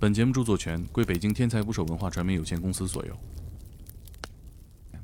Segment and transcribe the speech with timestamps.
[0.00, 3.16] 本节目著作权归北京天才捕手文化传媒有限公司所有。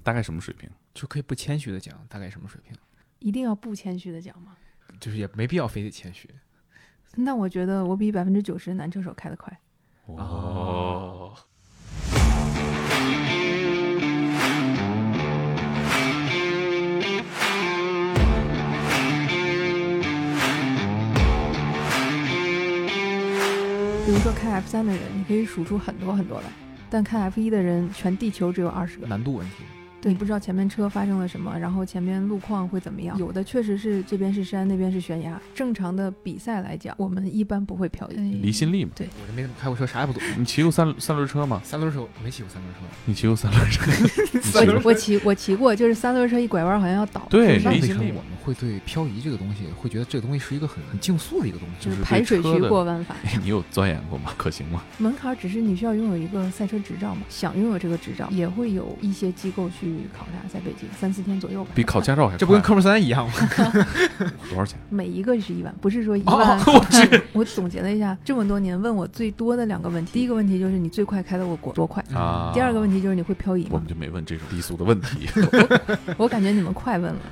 [0.02, 0.68] 大概什么水平？
[0.92, 2.76] 就可以不谦虚的讲，大概什么水平？
[3.18, 4.56] 一定要不谦虚的讲吗？
[4.98, 6.28] 就是也没必要非得谦虚。
[7.14, 9.60] 那我觉得我比百分之九十男车手开得快。
[10.06, 11.19] 哦，
[24.50, 26.46] 看 F 三的人，你可以数出很多很多来，
[26.90, 29.06] 但看 F 一的人，全地球只有二十个。
[29.06, 29.62] 难度问题，
[30.00, 33.18] 对，不知道前面车发生了什么，然后前面路况会怎么样。
[33.18, 35.40] 有的确实是这边是山，那边是悬崖。
[35.54, 38.16] 正常的比赛来讲，我们一般不会漂移。
[38.42, 38.92] 离心力嘛。
[38.94, 40.22] 对我这没怎么开过车，啥也不懂。
[40.38, 41.60] 你骑过三三轮车吗？
[41.64, 43.82] 三轮车我没骑过三轮车，你骑过三轮车？
[44.74, 47.26] 我我骑我骑过，就是三轮车一拐弯好像要倒。
[47.28, 51.90] 对是吧为什么离心力我们会对漂移这个东西会觉得这个东西是一个很很竞速的一个东西？
[51.90, 53.14] 就是排水渠过弯法。
[53.24, 54.32] 哎 你有钻研过吗？
[54.38, 54.82] 可行吗？
[54.98, 61.70] 门槛只是你需要拥有一个赛车执照嘛，想拥有这个执照，也会有一些机构去考察，在北京三四天左右吧。
[61.74, 63.32] 比考驾照还快这不跟科目三一样吗？
[64.48, 64.78] 多少钱？
[64.88, 66.58] 每一个是一万，不是说一哦万。
[66.66, 73.86] 我 去我总结了一下，这么多年问我最多的两个问题，第一个问题就是你最快开得过多快，啊第二个问题就是你会漂移吗我们？
[73.86, 75.28] 就没问这种低俗的问题。
[76.16, 77.20] 我感觉你们快问了。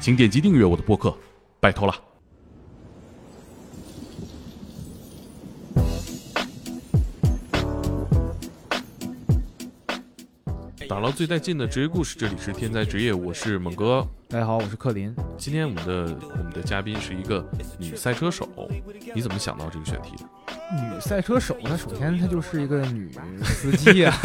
[0.00, 1.14] 请点击订阅我的播客，
[1.60, 1.94] 拜托了。
[10.90, 14.04] 打捞最带劲的职业故事，这里是天才职业，我是猛哥。
[14.30, 15.12] 大家好，我是克林。
[15.36, 17.44] 今天我们的我们的嘉宾是一个
[17.78, 18.48] 女赛车手，
[19.12, 20.24] 你怎么想到这个选题的？
[20.72, 23.10] 女赛车手，她首先她就是一个女
[23.42, 24.16] 司机啊，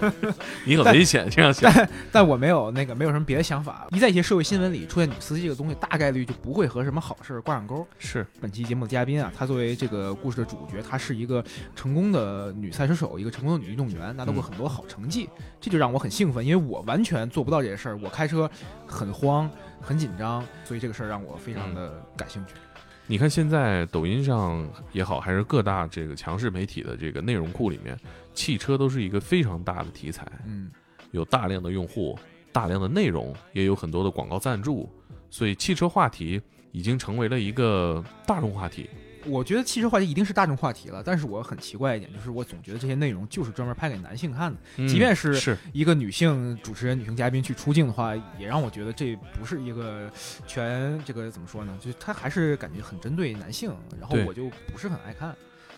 [0.64, 1.70] 你很危险，这样想。
[2.10, 3.86] 但我没有那个没有什么别的想法。
[3.90, 7.86] 一在一些社会新闻里出现女司机这个东西，大概率就不会和什么好事儿挂上钩。
[7.98, 11.44] 是，本期节目的嘉宾啊，她作为这个故事的主角，她是一个
[11.76, 15.28] 成功的女赛车手，一个成功的女运动员，拿到过嗯很多好成绩，
[15.60, 18.50] 这就让我很兴奋，因为我完全做不到这些事儿，我开车
[18.86, 19.41] 很慌。
[19.80, 22.54] 很紧张，所以这个事儿让我非常的感兴趣。
[23.06, 27.98] 你看现在抖音上也好，还是各大这个强势媒体的这个内容库里面，
[28.32, 30.70] 汽车都是一个非常大的题材，嗯，
[31.10, 32.18] 有大量的用户，
[32.52, 34.88] 大量的内容，也有很多的广告赞助，
[35.30, 38.88] 所以汽车话题已经成为了一个大众话题。
[39.26, 44.58] 我觉得汽车话题一定是大众话题了，但是我很奇怪一点，就是我总觉得这些内容就是专门拍给男性看的。
[44.76, 50.10] 嗯即便是是一个女性主持人、女性嘉宾去出镜的话，也让我觉得这不是一个
[50.46, 51.76] 全这个怎么说呢？
[51.80, 55.34] 就是他还是感觉很针对男性，然后我就不是很爱看。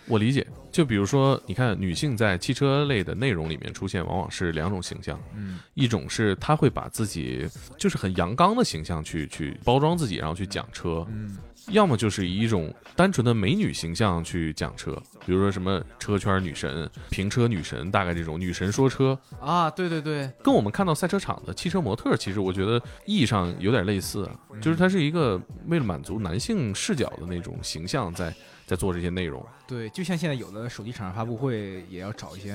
[0.06, 11.38] 我理解，就比如说，你看女性在汽车类的内容里面出现，往往是两种形象，嗯一种是她会把自己就是很阳刚的形象去去包装自己，然后去讲车，嗯
[11.69, 14.92] 要么就是以一种单纯的美女形象去讲车，
[15.25, 28.34] 比如说什么车圈女神、评车女神，大概这种女神说车，啊，对对对，跟我们看到赛车场的汽车模特，其实我觉得意义上有点类似啊，就是它是一个为了满足男性视角的那种形象在
[28.66, 29.44] 在做这些内容。
[29.66, 32.52] 对，就像现在有的手机厂商发布会也要找一些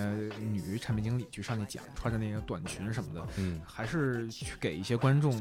[0.51, 5.33] 女产品经理去上去讲，穿着那个短裙什么的，嗯，还是去给一些观众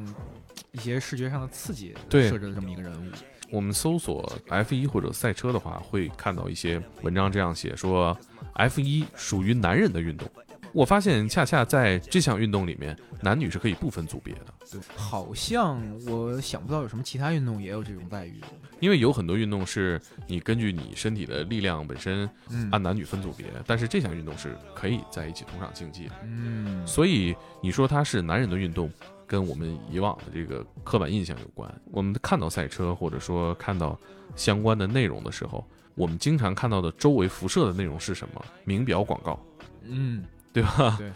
[0.73, 2.29] 一些视觉上的刺激，对。
[2.29, 3.11] 设置的这么一个人物。
[3.51, 8.17] 我们搜索 F 一或者赛车的话，会看到一些文章这样写说
[8.55, 10.29] ，F 一属于男人的运动。
[10.75, 14.47] 我发现恰恰在这项运动里面，男女是可以不分组别的。
[14.71, 18.39] 对，好像我想不到有什么其他运动也有这种待遇。
[18.79, 26.13] 因为有很多运动是你根据你身体的力量本身嗯按男女分组别，但是这项运动是可以在一起同场竞技的。
[26.25, 28.93] 嗯，所以你说它是男人的运动，
[29.29, 31.73] 跟我们以往的这个刻板印象有关。
[31.93, 33.97] 我们看到赛车或者说看到
[34.35, 38.43] 相关的内容的时候，我们经常看到的周围辐射的内容是什么？
[38.65, 39.39] 名表广告，
[39.83, 40.97] 嗯，对吧？
[40.99, 41.13] 对，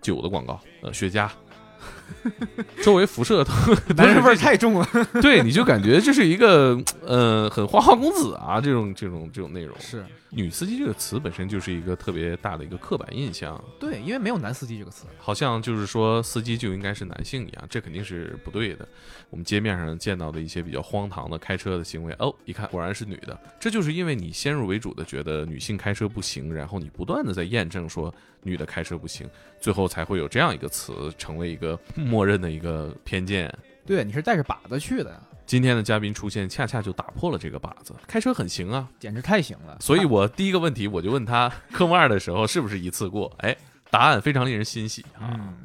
[0.00, 1.28] 酒的广告，呃，雪茄。
[2.82, 3.52] 周围辐射都
[3.94, 4.88] 男人味儿太重了。
[5.22, 9.76] 对，你就感觉这是一个呃很花花公子啊，这种这种这种内容。
[9.80, 15.06] 是女司机这个词本身就是一个特别大的一个刻板印象，对，因为没有男司机这个词。
[15.18, 18.86] 好像就是说司机就应该是男性一样，这肯定是不对的。
[19.30, 28.12] 我们街面上见到的一些比较荒唐的开车的行为，哦，一看果然是女的，这就是因为你先入为主的觉得女性开车不行，然后你不断的在验证说
[28.42, 29.28] 女的开车不行，
[29.60, 33.52] 最后才会有这样一个词成为一个默认的一个偏见。
[33.84, 38.88] 对，你是带着靶子去的，今天的嘉宾出现，恰恰就打破了这个靶子，开车很行啊。
[38.98, 39.76] 简直太行了。
[39.80, 43.32] 所以我第一个问题我就问他科目二的时候是不是一次过？
[43.38, 43.56] 哎，
[43.90, 45.30] 答案非常令人欣喜啊。
[45.38, 45.56] 嗯，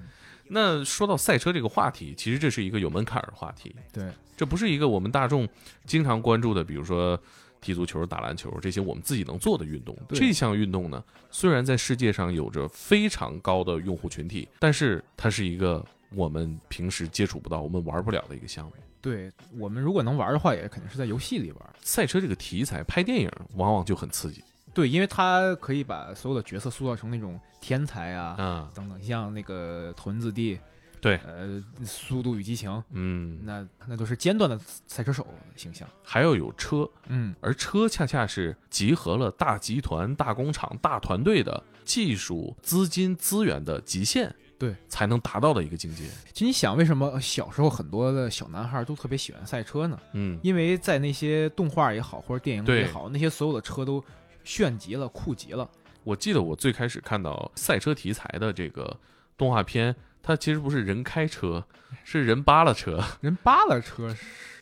[0.50, 4.08] 那说到赛车这个话题，其实这是一个有门槛儿的话题，对，
[4.38, 5.48] 这不是一个我们大众
[5.86, 7.20] 经常关注的，比如说
[7.60, 9.98] 踢足球、打篮球这些我们自己能做的运动。
[10.10, 15.84] 这项运动呢，虽然在世界上有着非常高的用户群体，但是它是一个
[16.14, 18.74] 我们平时接触不到、我们玩不了的一个项目。
[19.02, 21.70] 对我们如果能玩的话，也肯定是在游戏里玩。
[21.82, 24.44] 赛车这个题材拍电影往往就很刺激。
[24.74, 30.58] 对，因为它可以把所有的角色塑造成那种天才啊，啊，等等，像那个屯子弟，
[31.02, 31.18] 对。
[31.26, 34.58] 呃，速度与激情，嗯，那那都是尖端的
[34.88, 35.86] 赛车手形象。
[36.04, 46.04] 还要有车，嗯，而车恰恰是集合了大集团、大工厂、大团队的技术、资金、资源的极限，对，才能达到的一个境界。
[46.32, 50.00] 其实你想，为什么小时候很多的小男孩都特别喜欢赛车呢？
[50.14, 54.04] 嗯，因为在那些动画也好，或者电影也好，那些所有的车都
[54.44, 55.68] 炫极了、酷极了。
[56.04, 58.96] 我记得我最开始看到赛车题材的这个
[59.36, 61.64] 动画片，它其实不是人开车，
[62.04, 64.18] 是人扒拉车，人扒拉车是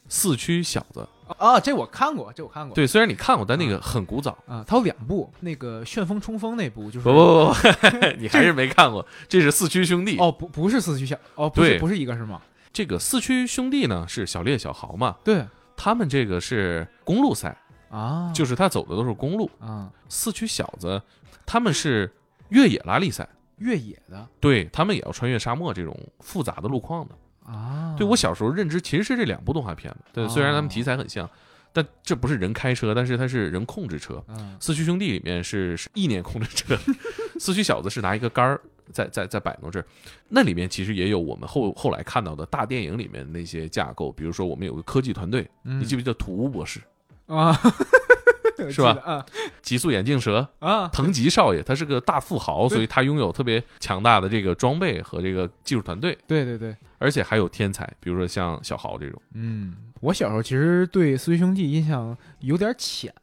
[0.08, 1.08] 四驱小子。
[1.38, 2.74] 啊，这我看过，这我看过。
[2.74, 4.38] 对，虽然你看过，但那个很古早。
[4.48, 10.18] 啊，它有两部，那个旋风冲锋那部就是不不不不，你还 是没看过，这是四驱兄弟。
[10.18, 12.42] 哦，不不是四驱小哦，不是不是一个是吗？
[12.74, 15.46] 这个四驱兄弟呢是小烈、小豪嘛，对
[15.76, 17.56] 他们这个是公路赛，
[17.90, 19.50] 啊，就是他走的都是公路。
[19.60, 21.02] 啊四驱小子
[21.46, 22.12] 他们是
[22.50, 23.28] 越野拉力赛，
[23.60, 24.28] 越野的。
[24.40, 27.16] 对他们也要穿越沙漠这种复杂的路况的。
[27.46, 31.28] 啊，对我小时候认知其实是这两部动画片的，对，虽然他们题材很像，
[31.74, 34.24] 但这不是人开车，但是它是人控制车。
[34.28, 36.78] 嗯四驱兄弟里面是是意念控制车，
[37.40, 38.62] 四驱小子是拿一个杆儿
[38.92, 39.86] 在在在摆弄这儿，
[40.28, 45.80] 那里面其实也有我们后后来看到的大电影里面那些架构，比如说我们有个科技团队，嗯。
[45.80, 46.80] 你记不记得土屋博士、
[47.26, 47.52] 啊，
[48.72, 49.26] 是吧啊
[49.62, 59.22] 极速眼镜蛇、啊，藤吉少爷，他是个大富豪，所以他拥有特别强大的这个装备和这个技术团队，对对对，而且还有天才，比如说像小豪这种。
[59.34, 63.14] 嗯，我小时候其实对四驱兄弟印象有点浅。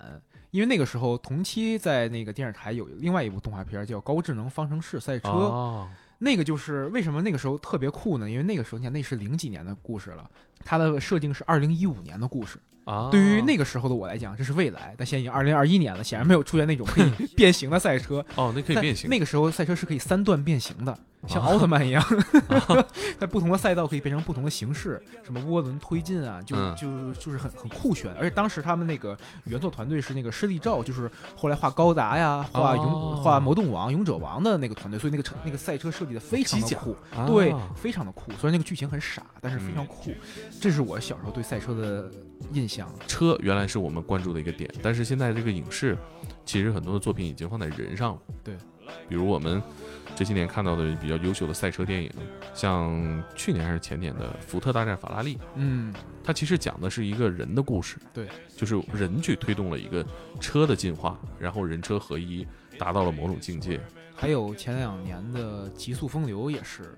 [0.52, 5.86] 因为那个时候同期在那个电视台有另外一部动画片叫《高智能方程式赛车》，哦，
[6.18, 8.30] 那个就是为什么那个时候特别酷呢？
[8.30, 10.30] 因为那个时候你看那是零几年的故事了，
[10.64, 12.58] 它的设定是二零一五年的故事。
[12.86, 18.24] 啊，对于那个时候的我来讲，这是未来，但现在已经二零二一年了，显然没有出现那种可以变形的赛车。
[18.36, 20.96] 哦，那可以变形，那个时候赛车是可以三段变形的，
[21.26, 22.00] 像啊奥特曼一样，
[23.18, 28.08] 在不同的赛道可以变成不同的形式，什么涡轮推进啊，就嗯就就是很很酷炫。
[28.14, 38.30] 而且当时他们那个原作团队是那个施力照，就是后来画高达呀、画勇、哦画魔动王、勇者王的那个团队，所以那个车那个赛车设计的非常的酷，啊对，非常的酷。
[38.38, 40.12] 虽然那个剧情很傻，但是非常嗯酷。
[40.60, 42.08] 这是我小时候对赛车的
[42.52, 42.75] 印象。
[43.06, 45.96] 车原来是我们关注的一个点，但是现在这个影视，
[46.44, 48.20] 其实很多的作品已经放在人上了。
[48.42, 48.56] 对，
[49.08, 49.62] 比如我们
[50.14, 52.10] 这些年看到的比较优秀的赛车电影，
[52.54, 55.94] 像去年还是前年的《福特大战法拉利》，嗯，
[56.24, 57.98] 它其实讲的是一个人的故事。
[58.12, 60.04] 对，就是人去推动了一个
[60.40, 62.46] 车的进化，然后人车合一，
[62.78, 63.80] 达到了某种境界。
[64.14, 66.96] 还有前两年的《极速风流》也是，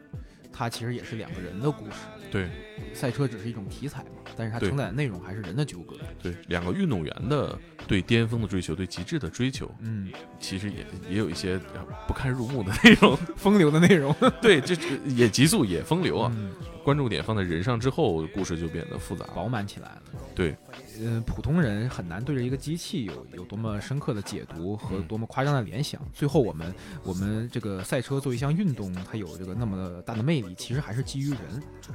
[0.52, 1.96] 它其实也是两个人的故事。
[2.30, 2.46] 对
[2.92, 5.96] 赛车只是一种题材嘛，但是它承载的内容还是人的纠葛。
[6.22, 13.16] 对，两个运动员的对巅峰的追求，对极致的追求，嗯，其实也也有一些呃不堪入目的内容。
[13.34, 14.14] 风流的内容。
[14.42, 16.30] 对，这这也极速也风流啊。
[16.36, 16.50] 嗯，
[16.88, 19.26] 关注点放在人上之后，故事就变得复杂。
[19.34, 20.02] 饱满起来了。
[20.34, 20.56] 对，
[20.98, 26.00] 嗯，普通人很难对着一个机器有有多么深刻的解读和嗯多么夸张的联想。
[26.14, 31.38] 最后，我们我们这个赛车作为一项运动，它有这个那么大的魅力，其实还是基于人。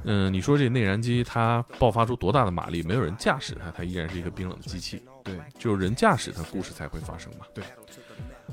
[0.04, 5.02] 嗯，你说这内燃机它爆发出多大的马力，没有人驾驶它，它依然是一个冰冷的机器。
[5.24, 7.46] 对，只有人驾驶它，故事才会发生嘛。
[7.52, 7.64] 对。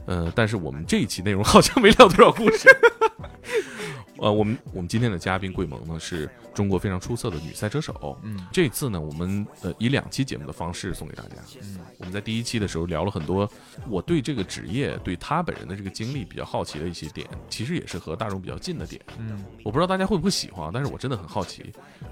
[0.07, 2.67] 呃，但是我们这一期内容好像没聊多少故事。
[4.17, 8.17] 呃，我们我们今天的嘉宾桂萌呢，是中国非常出色的女赛车手。
[8.23, 11.35] 嗯这次呢，我们呃以两期节目的方式送给大家。
[11.61, 13.49] 嗯我们在第一期的时候聊了很多，
[13.87, 19.01] 我对这个职业、对她本人的这个经历比较好奇的一些点，其实也是和大众比较近的点。
[19.17, 21.63] 嗯我不知道大家会不会喜欢，但是我真的很好奇。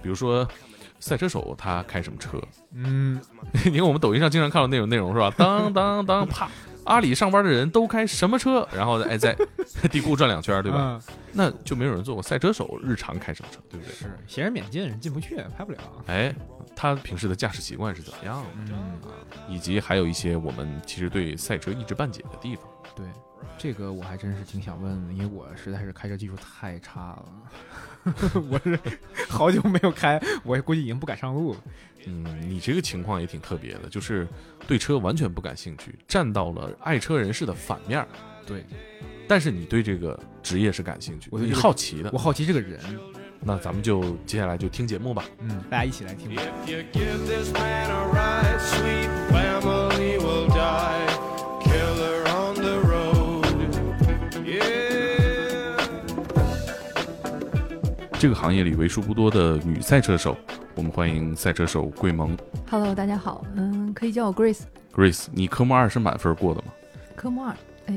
[0.01, 0.47] 比如说，
[0.99, 2.41] 赛车手他开什么车？
[2.73, 3.19] 嗯，
[3.65, 5.33] 因为我们抖音上经常看到那种内容是吧？
[5.37, 6.49] 当当当，啪！
[6.85, 8.67] 阿里上班的人都开什么车？
[8.75, 9.35] 然后哎，在
[9.91, 10.99] 地库转两圈，对吧？
[11.07, 13.93] 嗯那就没有人做过赛车手日常开什么车，对不对？
[13.93, 15.77] 是闲人免进，人进不去，拍不了。
[16.07, 16.33] 哎，
[16.75, 18.49] 他平时的驾驶习惯是怎么样的？
[18.71, 18.99] 嗯，
[19.47, 22.65] 以及还有一些我们其实对赛车一知半解的地方。
[22.95, 23.05] 对，
[23.57, 27.25] 这个我还真是挺想问的，因为我实在是开车技术太差了，
[28.49, 28.79] 我是
[29.27, 31.59] 好久没有开，我估计已经不敢上路了。
[32.05, 34.25] 嗯，你这个情况也挺特别的，就是
[34.65, 38.07] 对车完全不感兴趣，站到了爱车人士的反面儿。
[38.45, 38.63] 对，
[39.27, 42.79] 但是你对这个职业是感兴趣，你我对这个好奇的我，好奇这个人，
[43.41, 45.25] 那咱们就接下来就听节目吧。
[45.39, 46.41] 嗯，大家一起来听吧。
[58.19, 60.35] 这个行业里为数不多的女赛车手，
[60.75, 62.37] 我们欢迎赛车手桂萌
[62.69, 64.63] Hello，大家好，嗯，可以叫我 Grace。
[64.93, 65.27] Grace。
[65.31, 66.73] 你科目二是满分过的吗？
[67.15, 67.95] 科目二，哎，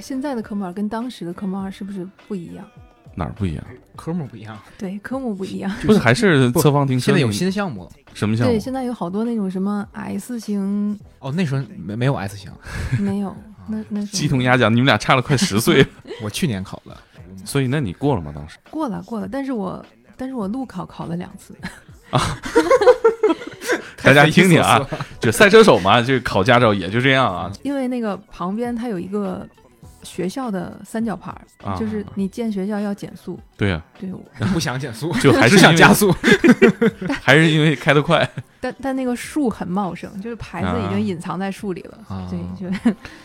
[0.00, 2.66] 现在的科目二跟当时的科目二是不是不一样？
[3.14, 3.64] 哪儿不一样？
[3.94, 5.70] 科目不一样，对，科目不一样。
[5.86, 7.04] 不是，还是侧方停车？
[7.04, 7.90] 现在有新项目了。
[8.12, 8.58] 什么项目对，？
[8.58, 12.50] 现在有好多那种什么 S 型，哦，那时候没没有 S 型，
[12.98, 13.36] 没有，
[13.68, 15.86] 那那鸡同鸭讲，你们俩差了快十岁，
[16.20, 16.96] 我去年考的。
[17.44, 18.32] 所以那你过了吗？
[18.34, 18.58] 当时？
[18.70, 19.84] 过了过了，但是我
[20.16, 21.54] 但是我路考考了两次，
[22.10, 22.20] 啊
[24.02, 29.46] 大家听听啊太匪夷所思了，这赛车手嘛，这个考驾照也就这样啊因为那个旁边它有一个
[30.02, 31.34] 学校的三角牌！
[31.78, 33.38] 就是你进学校要减速。
[33.58, 34.20] 对呀、对，我
[34.52, 36.10] 不想减速，就还是想加速。
[37.20, 38.26] 还是因为开得快。
[38.62, 41.98] 但但那个树很茂盛，就是牌子已啊经隐藏在树里了。
[42.08, 42.74] 啊对，就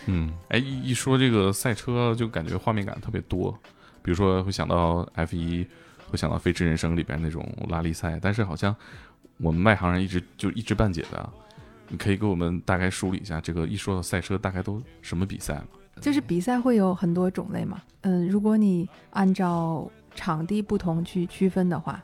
[0.07, 3.57] 嗯，哎，一一说这个赛车，就感觉画面感特别多。
[4.05, 5.67] 比如说会想到 F 一，
[6.11, 8.73] 会想到《飞驰人生》里边那种拉力赛，但是好像
[9.37, 11.27] 我们外行人一直就一知半解的。
[11.87, 15.65] 你可以给我们大概梳理一下，这个一说到赛车，大概都什么比赛吗？
[16.01, 17.81] 就是比赛会有很多种类嘛。
[18.01, 22.03] 嗯，如果你按照场地不同去区分的话，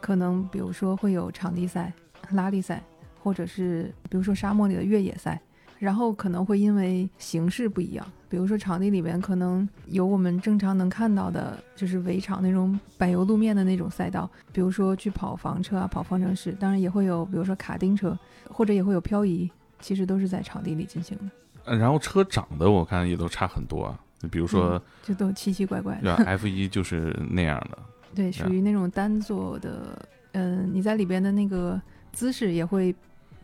[0.00, 1.92] 可能比如说会有场地赛、
[2.30, 2.82] 拉力赛，
[3.22, 5.40] 或者是比如说沙漠里的越野赛。
[5.78, 18.18] 然后可能会因为形式不一样，比如说场地里边可能有我们正常能看到的，就是围场那种柏油路面的那种赛道，比如说去跑房车啊、跑方程式，当然也会有，比如说卡丁车，
[18.50, 21.24] 或者也会有漂移，其实都是在场地里进行的，
[21.64, 23.98] 呃然后车长得我看也都差很多啊。
[24.32, 26.16] 比如说，就都奇奇怪怪的。
[26.16, 27.78] 对？F 一就是那样的，
[28.16, 31.80] 对，属于那种单座的，嗯、你在里边的那个
[32.12, 32.92] 姿势也会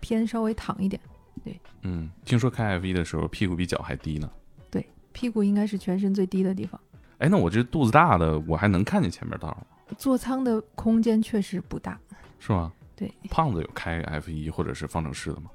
[0.01, 1.01] 偏稍微躺一点，
[1.45, 4.29] 对嗯，听说开 F 一的时候屁股比脚还低呢。
[5.15, 6.79] 屁股应该是全身最低的地方。
[7.19, 9.65] 哎，那我这肚子大的，我还能看见前面道吗？
[9.97, 11.99] 座舱的空间确实不大，
[12.39, 12.71] 是吗？
[12.97, 15.51] 对，胖子有开 F 一或者是方程式的吗？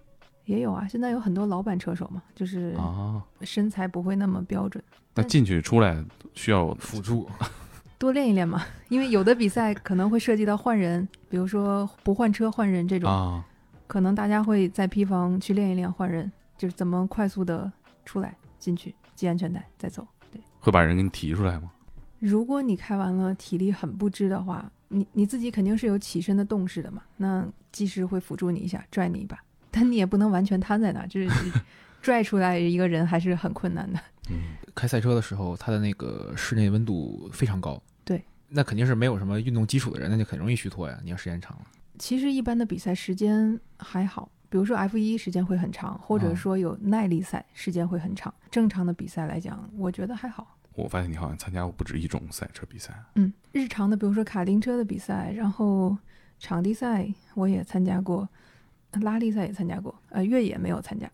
[0.45, 0.87] 也有啊。
[0.87, 7.29] 现在有很多老板车手嘛，就是啊，身材不会那么标准，那进去出来需要辅助
[7.99, 8.63] 多练一练嘛。
[8.87, 13.45] 因为有的比赛可能会涉及到换人，比如说不换车换人这种，啊，
[13.87, 17.71] 可能大家会在 P 房去练一练换人，就是怎么快速的
[18.05, 20.07] 出来进去，系安全带再走。
[20.31, 20.41] 对。
[20.59, 21.71] 会把人给你提出来吗？
[22.19, 29.37] 如果你开完了体力很不支的话，你你自己肯定是有起身的动势的嘛，那技师会辅助你一下，拽你一把，
[29.71, 31.29] 但你也不能完全瘫在那儿，就是
[32.01, 33.99] 拽出来一个人还是很困难的。
[34.29, 37.81] 嗯，开赛车的时候，它的那个室内温度非常高。
[38.03, 40.99] 对，那肯定是没有什么运动基础的人，那就很容易虚脱呀。
[41.03, 41.65] 你要时间长了，
[41.97, 48.33] 其实一般的比赛时间还好，比如说 F 一时间会很长，或者哦说有耐力赛时间会很长。
[48.49, 50.57] 正常的比赛来讲，我觉得还好。
[50.75, 52.93] 我发现你好像参加过不止一种赛车比赛。
[53.15, 55.95] 嗯，日常的比如说卡丁车的比赛，然后
[56.39, 58.27] 场地赛我也参加过，
[59.01, 61.09] 拉力赛也参加过，呃，越野没有参加。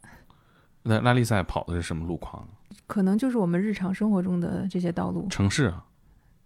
[0.84, 2.48] 那拉力赛跑的是什么路况？
[2.86, 5.28] 可能就是我们日常生活中的这些道路。
[5.30, 5.84] 城市啊？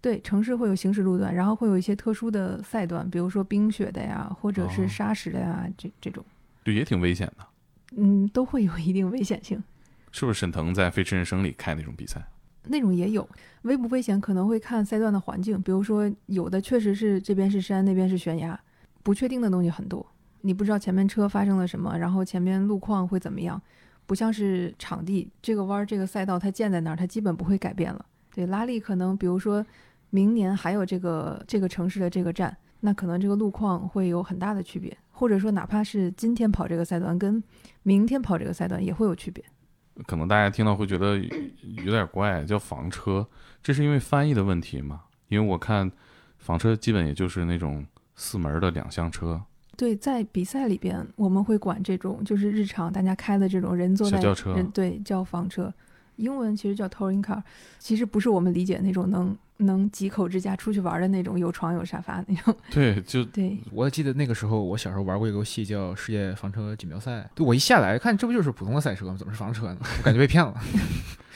[0.00, 6.24] 对，城市会有行驶路段，然后会有一些特殊的赛段，比如说冰雪的呀，或者是哦沙石的呀，这这种，
[6.62, 7.46] 对，也挺危险的。
[7.96, 9.62] 嗯，都会有一定危险性。
[10.12, 12.24] 是不是沈腾在《飞驰人生》里开那种比赛？
[12.64, 13.26] 那种也有，
[13.62, 18.60] 危不危险可能会看赛段的环境，比如说有的确实是这边是山，那边是悬崖，
[19.02, 20.06] 不确定的东西很多，
[20.42, 23.60] 你不知道前面车发生了什么，然后前面路况会怎么样，
[24.04, 28.04] 不像是场地这个弯儿这个赛道它建在那儿，它基本不会改变了。
[28.34, 29.64] 对，拉力可能比如说
[30.10, 37.44] 明年还有这个这个城市的这个站，那可能这个路况会有很大的区别，或者说哪怕是今天跑这个赛段跟
[37.82, 39.44] 明天跑这个赛段也会有区别。
[40.06, 43.28] 可能大家听到会觉得有点怪，叫房车，
[43.62, 45.02] 这是因为翻译的问题吗？
[45.28, 45.92] 因为我看
[46.38, 47.84] 房车基本也就是那种
[48.14, 49.42] 四门的两厢车，
[49.76, 55.70] 对，在比赛里边，我们会管这种就是日常大家开的这种人坐在小轿车人对叫房车，
[56.20, 57.42] 英文其实叫 touring car，
[57.78, 62.54] 其实不是我们理解那种能能几口之家出去玩的那种有床有沙发那种。
[62.70, 69.16] 对，就 对，我记得那个时候，我小时候玩过一个游戏叫《世界房车锦标赛》，对我一下来看，这不就是普通的赛车吗？
[69.18, 69.78] 怎么是房车呢？
[69.98, 70.54] 我感觉被骗了。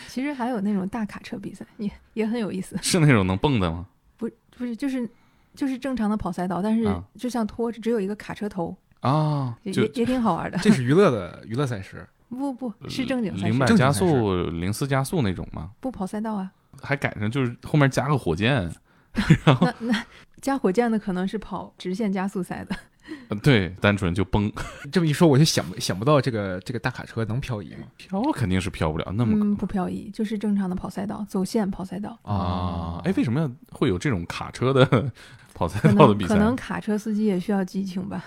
[0.08, 2.76] 其实还有那种大卡车比赛，也也很有意思。
[2.82, 3.86] 是那种能蹦的吗？
[4.16, 5.08] 不不是就是
[5.54, 10.58] 就是正常的跑赛道，但是啊就像拖着只有一个卡车头，啊，也也挺好玩的。
[10.58, 15.70] 这是娱乐的娱乐赛事，不不是正经赛零百事，加速、零四加速那种吗？
[15.80, 16.50] 不跑赛道啊。
[16.82, 18.70] 还改成就是后面加个火箭，
[19.46, 20.04] 那那
[20.42, 22.76] 加火箭的可能是跑直线加速赛的，
[23.28, 24.52] 呃对，单纯就崩
[24.92, 27.86] 这么一说，我就想想不到这个这个大卡车能漂移吗？
[27.96, 32.18] 漂，肯定是漂不了那么嗯，不漂移，就是正常的跑赛道，走线跑赛道。
[32.22, 33.00] 啊！
[33.04, 35.10] 哎，为什么要会有这种卡车的
[35.54, 36.34] 跑赛道的比赛？
[36.34, 38.22] 能可能卡车司机也需要激情吧。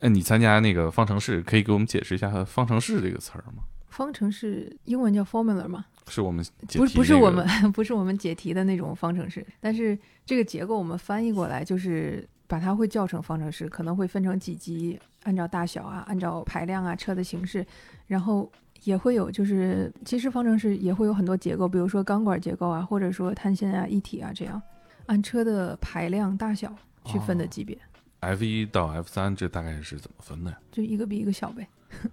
[0.00, 3.62] 嗯哎，你参加那个方程式，可以给我们解释一下“方程式”这个词儿吗？
[3.88, 17.66] 方程式英文叫 formula 吗，是我们解不是不是我们 不是我们解题的那种方程式，但是这个结构我们翻译过来就是把它会叫成方程式，可能会分成几级，按照大小啊，按照排量啊，车的形式，
[18.06, 18.50] 然后
[18.84, 24.62] 也会有就是其实方程式也会有很多结构，比如说钢管结构啊，或者说碳纤啊、一体啊这样，
[25.06, 27.76] 按车的排量大小去分的级别，
[28.20, 30.58] F 一到 F 三，这大概是怎么分的呀？
[30.70, 31.66] 就一个比一个小呗。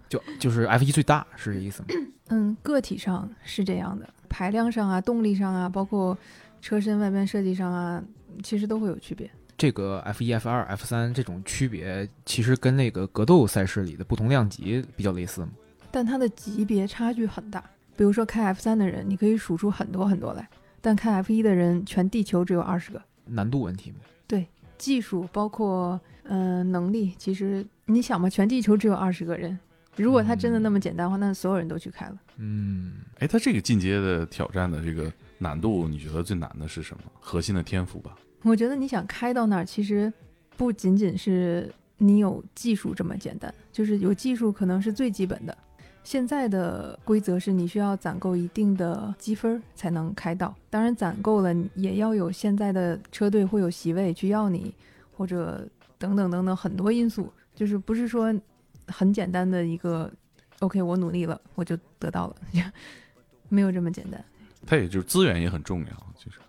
[0.09, 1.87] 就就是 F 一最大是这意思吗？
[2.29, 6.17] 嗯，个体上是这样的，排量上啊、动力上啊，包括
[6.61, 8.03] 车身外观设计上啊，
[8.43, 9.29] 其实都会有区别。
[9.55, 15.49] 这个 F 一、F 二、F 三这种区别，其实跟那个格斗赛事里的不同量级比较类似吗。
[15.91, 17.63] 但它的级别差距很大。
[17.95, 20.47] 比如说开 F 三的人，你可以数出很多很多来，
[20.81, 23.01] 但开 F 一的人，全地球只有二十个。
[23.25, 23.97] 难度问题嘛。
[24.77, 29.57] 技术包括嗯、呃能力，其实你想嘛，全地球只有二十个人，
[29.95, 32.17] 如果他真的那么简单的话，那所有人都去开了。
[32.37, 37.03] 嗯，哎，他这个进阶的挑战的这个难度，你觉得最难的是什么？
[37.19, 38.15] 核心的天赋吧？
[38.43, 40.11] 我觉得你想开到那儿，其实
[40.55, 45.57] 不仅仅是你有技术这么简单，就是有技术可能是最基本的。
[46.07, 54.73] 现在的规则是你需要攒够一定的积分儿才能开到，当然攒够了也要有现在的车队会有席位去要你，
[55.11, 58.33] 或者等等等等很多因素，就是不是说
[58.87, 60.09] 很简单的一个
[60.59, 62.37] OK 我努力了我就得到了，
[63.49, 64.23] 没有这么简单。
[64.65, 66.39] 它也就是资源也很重要，就是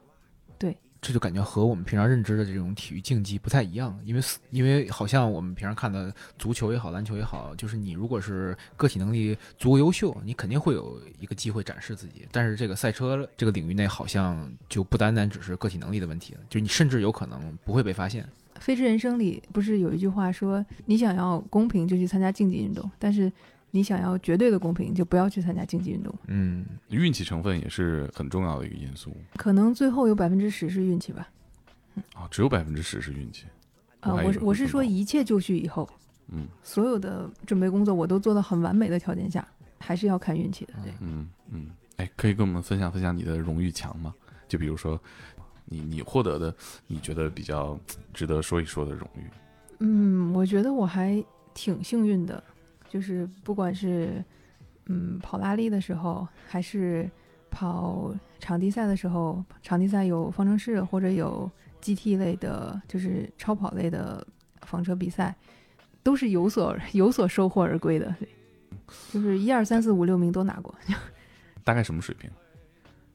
[1.00, 12.26] 这就感觉和我们平常认知的这种体育竞技不太一样，因为因为好像我们平常看的足球也好，篮球也好，就是你如果是个体能力足够优秀，你肯定会有一个机会展示自己。
[12.32, 18.24] 但是这个赛车这个领域内，好像就不单单只是个体能力的问题了，就你甚至有可能不会被发现。
[18.60, 23.30] 《飞驰人生》里不是有一句话说，你想要公平就去参加竞技运动，但是
[23.70, 26.14] 你想要绝对的公平就不要去参加竞技运动。
[26.26, 31.28] 嗯，运气成分也是很重要的一个因素可能最后有百分之十是运气吧。
[32.14, 33.46] 啊，只有百分之十是运气。
[34.00, 35.88] 啊、我我是说一切就绪以后，
[36.28, 39.46] 嗯所有的准备工作我都做到很完美的条件下，
[39.78, 40.74] 还是要看运气的。
[40.84, 44.14] 对，嗯嗯，哎，可以跟我们分享分享你的荣誉墙吗？
[44.46, 44.98] 就比如说
[45.64, 46.54] 你你获得的
[46.86, 47.78] 你觉得比较
[48.14, 49.22] 值得说一说的荣誉。
[49.80, 52.42] 嗯，我觉得我还挺幸运的，
[52.88, 54.24] 就是不管是
[54.86, 57.08] 嗯跑拉力的时候，还是
[57.50, 64.26] 跑场地赛的时候，场地赛有方程式或者有 GT 类的，就是超跑类的
[64.62, 65.34] 房车比赛，
[66.02, 68.14] 都是有所有所收获而归的。
[69.12, 70.74] 就是一二三四五六名都拿过，
[71.62, 72.30] 大概什么水平？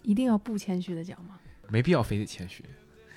[0.03, 1.39] 一定要不谦虚的讲吗？
[1.69, 2.63] 没必要非得谦虚。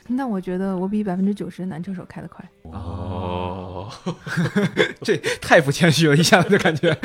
[0.09, 2.45] 那我觉得我比百分之九十男车手开得快。
[2.65, 3.91] 哦，
[5.03, 6.97] 这太不谦虚了，一下子就感觉。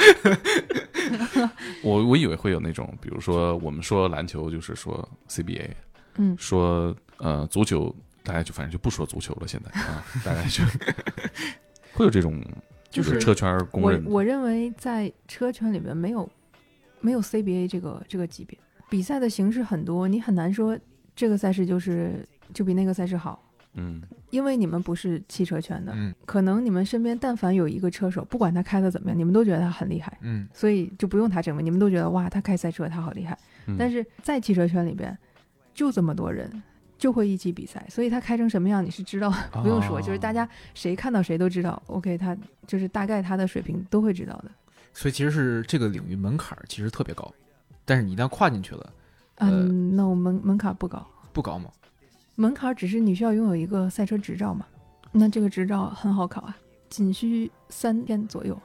[1.84, 5.70] 我我以为会有那种，比如说我们说篮球就是说 CBA，
[6.16, 10.64] 嗯，说呃足球，大家就反正就不说足球了，现在啊，大家就
[11.94, 12.42] 会有这种
[12.90, 16.30] 就是车圈公我认的我认为在车圈里面没有
[17.02, 18.58] 没有 CBA 这个这个级别，
[18.90, 20.78] 比赛的形式很多，你很难说
[21.16, 33.38] 这个赛事就是就比那个赛事好，嗯因为你们不是汽车圈的，嗯可能你们身边但凡有一个车手，不管他开的怎么样，你们都觉得他很厉害，嗯所以就不用他证明，你们都觉得哇，他开赛车他好厉害。
[33.68, 35.18] 嗯，但是在汽车圈里边，
[35.74, 36.62] 就这么多人。
[37.02, 41.82] 就会一起比赛，所以他开成什么样你是知道，不用说，就是大家谁看到谁都知道。
[41.88, 42.38] OK，他
[42.68, 44.52] 就是大概他的水平都会知道的。
[44.94, 47.34] 所以其实是这个领域门槛儿其实特别高，
[47.86, 48.94] 但是你一旦跨进去了，
[49.38, 51.72] 嗯，那我门门槛不高，不高吗？
[52.36, 54.66] 门槛只是你需要拥有一个赛车执照嘛。
[55.12, 56.56] 那这个执照很好考啊，
[56.90, 58.58] 仅需三天左右。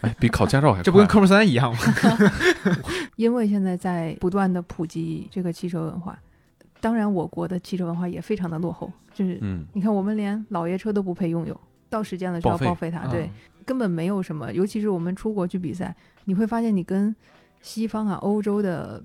[0.00, 1.78] 哎，比考驾照还这不跟科目三一样吗？
[3.16, 6.18] 因为现在在不断的普及这个汽车文化，
[6.80, 13.30] 当然我国的汽车文化也非常的落后，就是嗯你看我们连老爷车都不配拥有，到时间了就要报废报废它，对，嗯
[13.64, 14.52] 根本没有什么。
[14.52, 15.94] 尤其是我们出国去比赛，
[16.24, 17.14] 你会发现你跟
[17.60, 19.00] 西方啊、欧洲的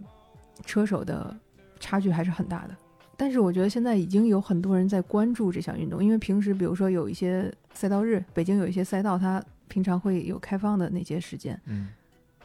[0.66, 1.36] 车手的
[1.80, 2.76] 差距还是很大的。
[3.18, 11.60] 但是我觉得现在已经有很多人在关注这项运动，因为平时比如说有一些赛道日，北京有一些赛道它平常会有开放的那些时间。
[11.66, 11.90] 嗯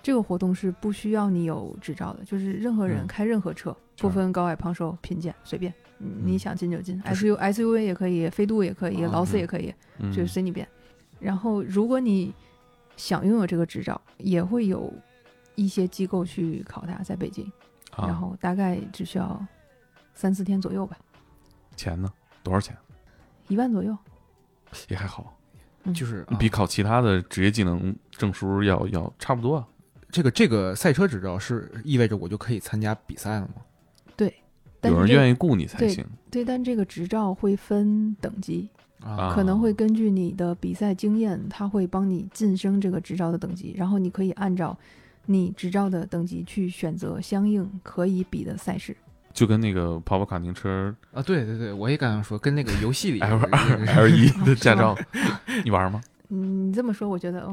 [0.02, 10.66] 这个活动是不需要你有执照的，就是任何人嗯开任何车，不分高矮胖瘦贫贱，随便，嗯你嗯想进就进就是 SU SUV 也可以，飞度也可以，啊劳斯嗯也可以，嗯就是随你便。
[11.20, 12.34] 然后，如果你
[12.96, 14.92] 想拥有这个执照，也会有
[15.54, 17.44] 一些机构去考它，在北京，
[17.92, 19.40] 啊然后大概只需要
[20.14, 20.96] 三四天左右吧，
[21.76, 22.12] 钱呢？
[22.42, 22.76] 多少钱？
[23.48, 23.96] 一万左右。
[24.88, 25.38] 也还好，
[25.84, 29.68] 嗯就是啊比考其他的职业技能证书要要差不多啊。
[30.10, 33.54] 这个这个赛车执照是意味着我就可以参加比赛了吗？
[34.84, 44.76] 有人但是这愿意雇你才行对，但这个执照会分等级，啊可能会根据你的比赛经验，它会帮你晋升这个执照的等级，然后你可以按照
[45.26, 48.96] 你执照的等级去选择相应可以比的赛事。
[49.32, 54.96] 就跟那个跑跑卡丁车啊，对对对，我也刚刚说跟那个游戏里 L 二 L 一的驾照，
[55.64, 56.00] 你玩吗？
[56.34, 57.46] 嗯，你这么说，我觉得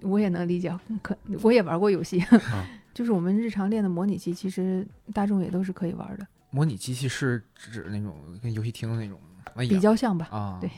[0.00, 0.72] 我也能理解。
[1.02, 2.20] 可我也玩过游戏，
[2.52, 9.18] 啊就是我们日常练的模拟器，其实大众也都是可以玩的，模拟机器是指那种跟游戏厅的那种
[9.54, 10.28] 哎比较像吧。
[10.30, 10.70] 啊，对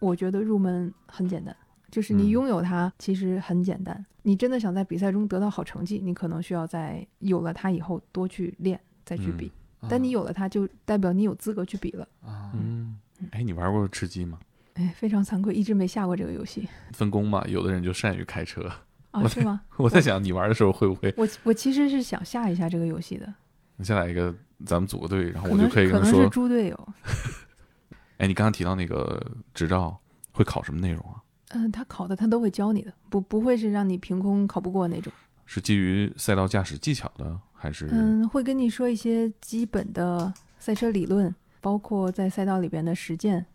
[0.00, 1.56] 我觉得入门很简单，
[1.90, 4.04] 就是你嗯拥有它其实很简单。
[4.24, 9.46] 你真的想在比赛中得到好成绩，你可能需要在有了它以后多去练，再去比。
[9.46, 12.06] 啊但你有了它，就代表你有资格去比了。
[12.24, 12.98] 啊，嗯，
[13.30, 14.38] 哎，你玩过吃鸡吗？
[14.74, 18.70] 哎，非常惭愧，一直没下过这个游戏分工嘛，有的人就善于开车。
[19.10, 19.60] 啊，是吗？
[19.76, 21.12] 我在想，你玩的时候会不会？
[21.18, 23.34] 我我其实是想下一下这个游戏的，
[23.76, 26.88] 你先来一个，咱们组个队，然后我就可以可能是猪队友。
[28.16, 29.20] 哎，你刚刚提到那个
[29.52, 29.98] 执照
[30.32, 31.20] 会考什么内容啊？
[31.50, 35.12] 嗯，他考的他都会教你的，不不会是让你凭空考不过那种。
[35.44, 37.86] 是基于赛道驾驶技巧的，还是？
[37.92, 43.46] 嗯，会跟你说一些基本的赛车理论，包括在赛道里边的实践、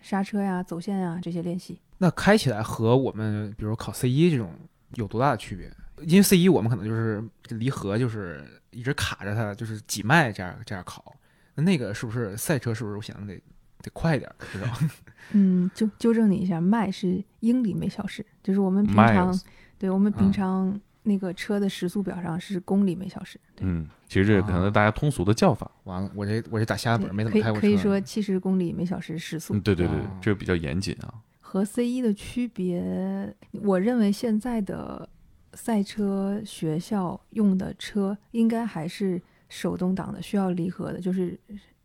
[0.00, 1.78] 刹车呀、走线呀这些练习。
[1.98, 4.50] 那开起来和我们比如考 C 一这种
[4.94, 5.70] 有多大的区别？
[6.06, 11.14] 因为 C 一我们可能就是离合就是一直卡着它，就是几迈这样这样考。
[11.56, 12.72] 那那个是不是赛车？
[12.72, 13.34] 是不是我想得
[13.82, 14.30] 得快一点？
[14.50, 14.68] 知道？
[15.32, 19.40] 嗯，纠纠正你一下，迈是英里每小时，就是我们平 Miles 常
[19.78, 23.40] 对我们平啊常那个车的时速表上是公里每小时。
[23.54, 25.70] 对嗯，其实这可能是大家通俗的叫法。
[25.84, 27.66] 完了，我这我这打瞎对本没怎可以么开过车。
[27.66, 29.54] 可以说七十公里每小时时速。
[29.54, 31.14] 嗯，对对对哦，这个比较严谨啊。
[31.40, 35.08] 和 C 一的区别，我认为现在的
[35.54, 41.36] 赛车学校用的车应该还是手动挡的，需要离合的，就是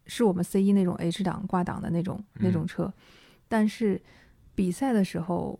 [0.06, 2.93] 是我们 C 一那种 H 档挂档的那种那种嗯车。
[3.47, 3.99] 但是
[4.54, 5.60] 比赛的时候，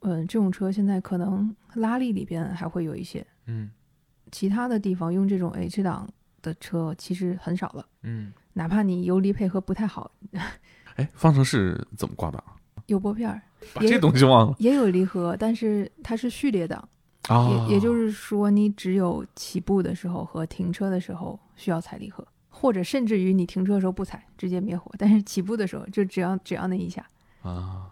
[0.00, 3.70] 嗯，这种车现在可能拉力里边还会有一些，嗯
[4.32, 6.08] 其他的地方用这种 H 档
[6.42, 7.86] 的车其实很少了。
[8.02, 10.10] 嗯哪怕你油离配合不太好，
[10.96, 12.42] 哎，方程式怎么挂档？
[12.86, 13.42] 有拨片儿，
[13.80, 16.88] 这东西忘了也有离合，但是它是序列档。
[17.28, 17.66] 啊！
[17.68, 24.92] 也也就是说，你只有起步的时候和停车的时候需要踩离合，或者甚至于你停车的时候不踩，直接灭火。
[24.96, 27.04] 但是起步的时候就只要只要那一下，
[27.42, 27.90] 啊，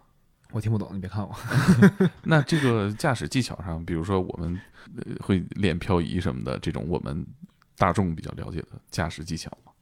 [0.54, 1.34] 我听不懂，你别看我。
[2.22, 4.56] 那这个驾驶技巧上，比如说我们
[4.96, 7.26] 呃会练漂移什么的，这种我们
[7.76, 9.72] 大众比较了解的驾驶技巧吗？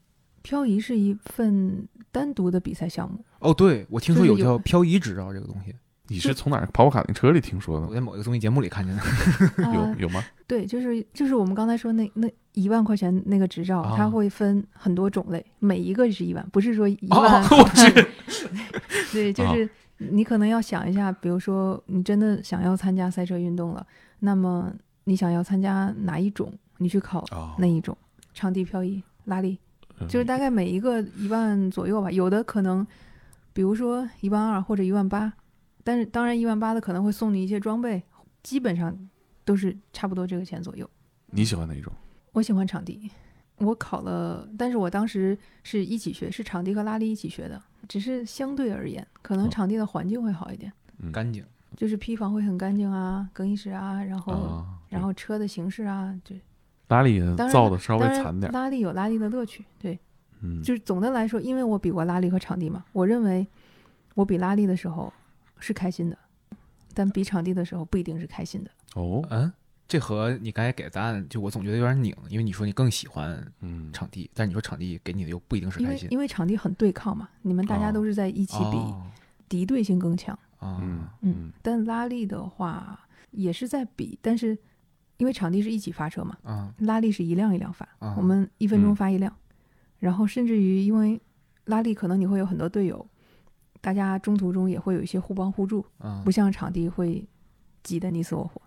[0.41, 3.23] 漂移是一份单独的比赛项目。
[3.41, 5.75] 哦，对，我听说有叫漂移执照这个东西，
[6.09, 7.87] 你是从哪儿跑跑卡丁车里听说的？
[7.87, 9.03] 我在某一个综艺节目里看见的。
[9.65, 10.25] 啊有有吗？
[10.49, 17.43] 对，就是就是我们刚才说那那一万块钱那个执照，啊它会分很多种类，每一个是一万，不是说一哦万。
[17.51, 18.07] 我去，
[19.13, 19.69] 对，就啊是
[20.11, 23.87] 你可能要想一下，比如说你真的想要参加赛车运动了，
[24.21, 24.73] 那么
[25.05, 27.97] 你想要参加哪一种，你去考哦那一种，
[28.35, 29.59] 场地漂移、拉力，
[30.01, 32.11] 嗯就是大概每一个一万左右吧。
[32.11, 32.87] 有的可能，
[33.53, 35.33] 比如说一万二或者一万八，
[35.85, 38.03] 但是当然一万八的可能会送你一些装备，
[38.43, 38.97] 基本上
[39.45, 40.89] 都是差不多这个钱左右。
[41.27, 41.93] 你喜欢哪一种？
[42.33, 43.11] 我喜欢场地，
[43.65, 51.11] 我考了，但是我当时是一起学，是场地和拉力一起学的，只是相对而言，可能哦场地的环境会好一点，嗯。
[51.13, 51.45] 干净。
[51.75, 56.39] 就是坯房会很干净啊，更衣室啊，然后、啊，然后车的形式啊，对。
[56.89, 57.19] 拉力
[57.51, 59.99] 造的稍微惨点儿，拉力有拉力的乐趣，对，
[60.43, 63.47] 嗯，就是总的来说，因为我比过拉力和场地嘛，我认为
[64.15, 65.11] 我比拉力的时候
[65.59, 66.19] 是开心的，
[66.93, 68.71] 但比场地的时候不一定是开心的。
[68.95, 69.51] 哦，嗯，
[69.93, 76.09] 这和你刚才给的答案，就我总觉得有点拧，因为你说你更喜欢嗯，场地，但是你说场地给你的又不一定是因为开心。
[76.11, 79.03] 因为场地很对抗嘛，你们大家哦都是在一起比，哦
[79.51, 80.35] 敌对性更强。
[80.61, 82.99] 啊嗯嗯，但拉力的话
[83.33, 84.57] 也是在比，但是
[85.19, 89.31] 因为场地是一起发车嘛，啊拉力是一辆一辆发，啊我们一分钟嗯发一辆，
[89.99, 91.21] 然后甚至于因为
[91.67, 93.07] 拉力可能你会有很多队友，
[93.83, 97.23] 大家中途中也会有一些互帮互助，啊不像场地会
[97.83, 98.63] 挤得你死我活。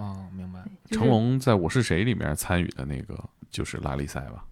[0.00, 0.60] 哦，明白。
[0.86, 3.18] 就是成龙在《我是谁》里面参与的那个
[3.50, 4.44] 就是拉力赛吧？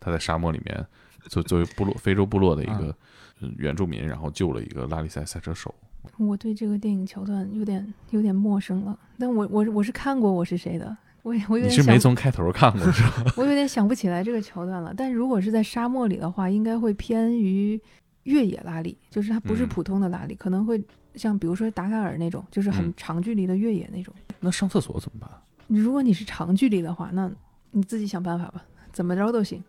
[0.00, 0.86] 他在沙漠里面
[1.28, 2.94] 作作为部落非洲部落的一个
[3.40, 5.74] 嗯原住民，然后救了一个拉力赛赛车手。
[6.16, 13.32] 我对这个电影桥段有点有点陌生了，但我我我是看过《我是谁》的，我也我有你是点想没从开头看过是吧？
[13.36, 14.94] 我有点想不起来这个桥段了。
[14.96, 17.78] 但如果是在沙漠里的话，应该会偏于
[18.22, 20.82] 越野拉力，就是它不是嗯普通的拉力，可能会
[21.14, 24.14] 像比如说达喀尔那种，就是很嗯长距离的越野那种。
[24.40, 25.30] 那上厕所怎么办？
[25.66, 27.30] 如果你是长距离的话，那
[27.70, 29.62] 你自己想办法吧，怎么着都行。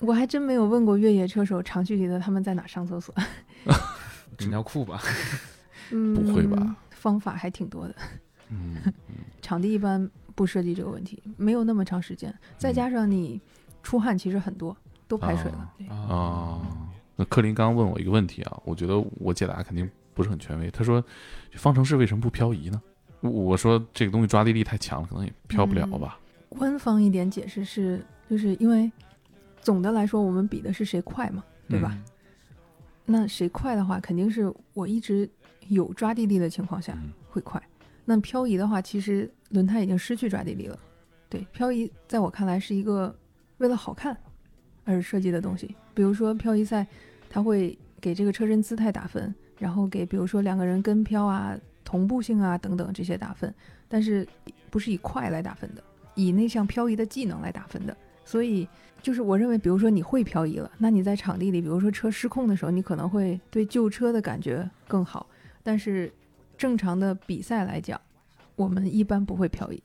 [0.00, 3.14] 我还真没有问过越野车手长距离的他们在哪上厕所。
[4.36, 5.00] 纸尿裤吧，
[5.90, 6.76] 嗯，不会吧？
[6.90, 7.94] 方法还挺多的。
[8.50, 8.76] 嗯，
[9.40, 13.40] 场地一般不涉及这个问题，没有那么长时间，再加上你
[13.82, 14.76] 出汗其实很多，
[15.06, 15.94] 都排水了。
[15.94, 16.60] 啊
[17.16, 20.70] 那柯林刚刚问我一个问题啊，我觉得我解答肯定不是很权威。
[20.70, 21.04] 他说，
[21.52, 22.80] 方程式为什么不漂移呢？
[23.20, 26.18] 我我说这个东西抓地力太强了，可能也漂不了吧。
[26.48, 28.90] 官方一点解释是，就是因为
[29.60, 31.90] 总的来说，我们比的是谁快嘛，对吧？
[31.92, 32.04] 嗯？
[33.06, 35.28] 那谁快的话，肯定是我一直
[35.68, 37.62] 有抓地力的情况下嗯会快。
[38.04, 40.78] 那漂移的话，其实轮胎已经失去抓地力了。
[41.28, 43.14] 对，漂移在我看来是一个
[43.58, 44.16] 为了好看
[44.84, 45.74] 而设计的东西。
[45.94, 46.86] 比如说漂移赛，
[47.28, 53.52] 它会给这个车身姿态打分，然后给比如说两个人跟漂啊、同步性啊等等这些打分，
[53.88, 54.26] 但是
[54.70, 55.82] 不是以快来打分的，
[56.14, 57.96] 以那项漂移的技能来打分的。
[58.24, 58.66] 所以
[59.02, 65.26] 就是我认为，比如说你会漂移了，那你在场地里，比如说车失控的时候，你可能会对救车的感觉更好。
[65.62, 66.10] 但是
[66.56, 68.00] 正常的比赛来讲，
[68.56, 69.82] 我们一般不会漂移。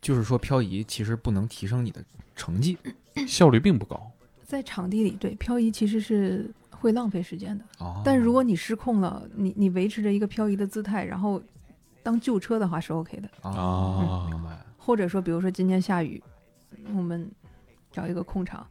[0.00, 2.04] 就是说漂移其实不能提升你的
[2.36, 2.78] 成绩
[3.26, 4.10] 效率并不高。
[4.44, 6.48] 在场地里，对漂移其实是
[6.80, 7.64] 会浪费时间的。
[7.78, 11.42] 哦但如果你失控了，你你维持着一个漂移的姿态，然后
[12.02, 13.28] 当救车的话是 OK 的。
[13.42, 16.22] 啊啊明白或者说，比如说今天下雨，
[16.94, 17.30] 我们
[17.92, 18.66] 找一个空场，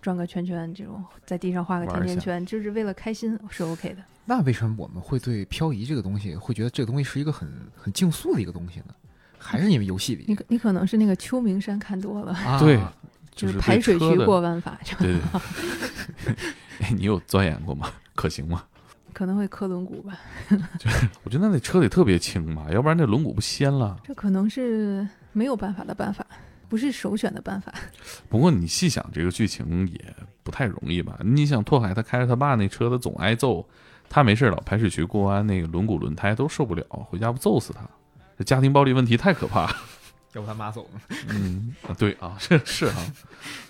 [0.00, 4.02] 转个圈圈，这种在地上画个甜甜圈，就是为了开心是 OK 的。
[4.24, 8.94] 那为什么我们会对漂移这个东西会觉得这个东西是一个很很竞速的一个东西呢？
[9.42, 12.78] 还是因为游戏里你可你可能是那个秋名山看多了，啊对，
[13.34, 15.20] 就是排水渠过弯法，就对对
[16.26, 16.36] 对。
[16.80, 17.88] 哎， 你有钻研过吗？
[18.14, 18.64] 可行吗？
[19.12, 20.18] 可能会磕轮毂吧。
[21.24, 23.98] 我觉得那车得特别轻吧，要不然那轮毂不掀了。
[24.04, 26.24] 这可能是没有办法的办法，
[26.68, 27.74] 不是首选的办法。
[28.30, 30.14] 不过你细想，这个剧情也
[30.44, 31.18] 不太容易吧？
[31.24, 33.66] 你想拓海他开着他爸那车，他总挨揍，
[34.08, 37.80] 他没事老排水渠过弯，那个轮毂轮胎都受不了，回家不揍死他？
[38.38, 39.74] 这家庭暴力问题太可怕。
[40.34, 41.00] 要不他妈走呢？
[41.28, 42.96] 嗯，啊 对啊，是是啊，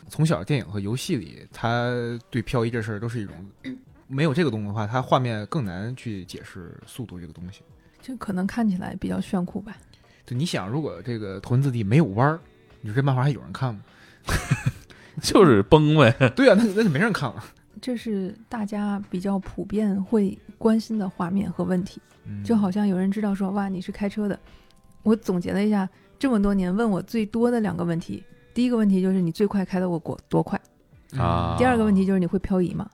[0.09, 1.91] 从小电影和游戏里，他
[2.31, 3.35] 对漂移这事儿都是一种
[4.07, 7.63] 没有这个东西的话，它画面更难去解释速度这个东西。
[8.03, 9.77] 就可能看起来比较炫酷吧。
[10.27, 12.41] 就你想，如果这个头文字 D 没有弯儿，
[12.81, 13.81] 你说这漫画还有人看吗？
[15.23, 16.15] 就是崩呗。
[16.35, 17.45] 对啊，那那就没人看了。
[17.81, 24.39] 这是大家比较普遍会关心的画面和问题，嗯就好像有人知道说，哇，你是开车的。
[25.03, 25.89] 我总结了一下，
[26.21, 30.61] 这么多年问我最多的两个问题，第一个问题就是你最快开的我过多快，
[31.17, 31.57] 啊。
[31.59, 32.87] 第二个问题就是你会漂移吗？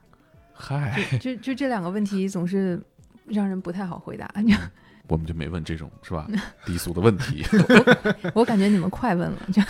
[0.54, 2.80] 嗨，就就就这两个问题总是
[3.26, 4.32] 让人不太好回答。
[5.08, 6.28] 我们就没问这种是吧？
[6.64, 7.44] 低俗的问题，
[8.32, 9.60] 我感觉你们快问了，就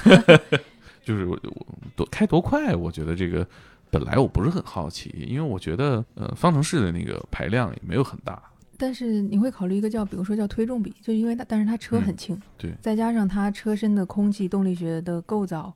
[1.03, 1.67] 就是我我
[1.97, 3.47] 多开多快，我觉得这个
[3.91, 8.43] 本来我不是很好奇，因为我觉得呃方程式的那个排量也没有很大，
[8.79, 15.73] 但是你会考虑一个叫，比如说叫推重比，就因为它，但是它车很轻，对再加上它车身的空气动力学的构造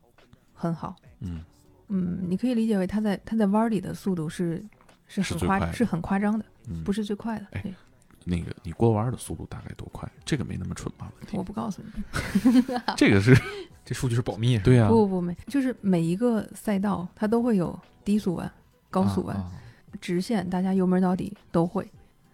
[0.53, 1.41] 很好，嗯，
[1.89, 4.65] 嗯，你可以理解为它在它在弯儿里的速度是
[5.07, 7.47] 是很夸是很夸张的，嗯不是最快的。
[7.53, 7.75] 哎对，
[8.25, 10.07] 那个你过弯的速度大概多快？
[10.25, 11.11] 这个没那么蠢吧？
[11.33, 12.63] 我不告诉你，
[12.97, 13.35] 这个是
[13.85, 14.59] 这数据是保密。
[14.59, 18.51] 对啊，不不不没，就是每一个赛道它都会有低速弯、
[18.91, 19.51] 高速弯、啊
[20.01, 21.91] 直线，大家油门到底都会。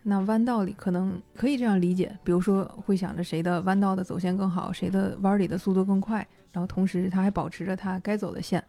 [0.08, 8.62] 那弯道里可能可以这样理解，比如说会想着谁的弯道的走线更好，谁的弯里的速度更快，然后同时它还保持着它该走的线。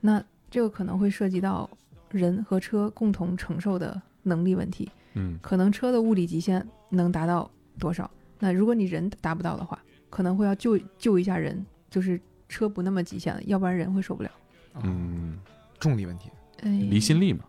[0.00, 1.68] 那这个可能会涉及到
[2.12, 8.08] 人和车共同承受的能力问题，嗯可能车的物理极限能达到多少？
[8.38, 14.30] 那如果你人达不到的话，可能会要救救一下人，就是车不那么极限了，要不然人会受不了。
[14.74, 15.36] 啊嗯，
[15.80, 16.30] 重力问题。
[16.62, 17.44] 哎，离心力嘛，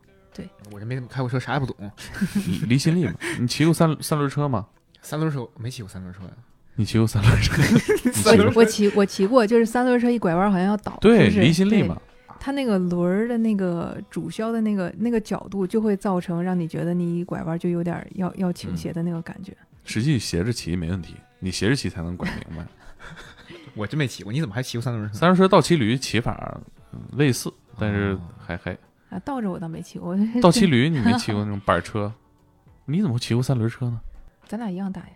[0.71, 1.91] 我这没怎么开过车，啥也不懂。
[2.47, 4.65] 离离心力嘛， 你骑过三三轮车吗？
[5.01, 6.31] 三轮车没骑过三轮车呀？
[6.75, 7.61] 你骑过三轮车？
[8.03, 12.01] 你骑过 我骑我骑过，就是三轮车一拐弯好像要倒，对是是离心力嘛，
[12.39, 19.55] 它那个轮儿的那个主销的那个那个角度，就会造成让你觉得你一拐弯就有点儿要要倾斜的那个感觉。
[19.83, 22.65] 实际斜着骑没问题，你斜着骑才能拐明白。
[23.75, 25.13] 我真没骑过，你怎么还骑过三轮车？
[25.17, 26.57] 三轮车倒骑驴骑法
[26.93, 28.77] 嗯类似，但是哦还还
[29.13, 32.11] 啊，倒着我倒没骑过， 倒骑驴你没骑过那种板车？
[32.85, 34.01] 你怎么会骑过三轮车呢？
[34.47, 35.07] 咱俩一样大呀。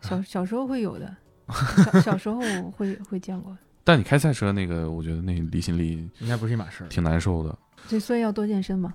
[0.00, 1.14] 啊小小时候会有的，
[1.84, 2.40] 小小时候
[2.70, 6.86] 会会见过，但你开赛车那个，我觉得那离心力应该不是一码事儿。
[6.88, 7.56] 挺难受的。
[7.88, 8.94] 对所以要多健身嘛。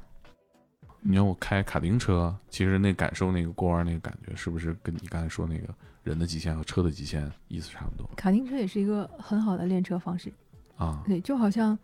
[1.01, 5.71] 你要我开卡丁车，其实那感受那个过弯那个感觉，是不是跟你刚才说那个
[6.03, 10.33] 人的极限和车的极限意思差不多卡丁车也是一个很好的练车方式，
[10.77, 11.03] 啊？
[11.05, 11.77] 对，就好像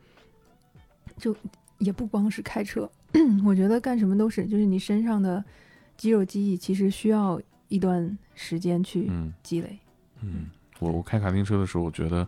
[1.17, 1.35] 就
[1.81, 2.89] 也不光是开车，
[3.45, 5.43] 我觉得干什么都是，就是你身上的
[5.97, 9.77] 肌肉记忆其实需要一段时间去嗯积累。
[10.21, 10.45] 嗯，
[10.79, 12.27] 我我开卡丁车的时候，我觉得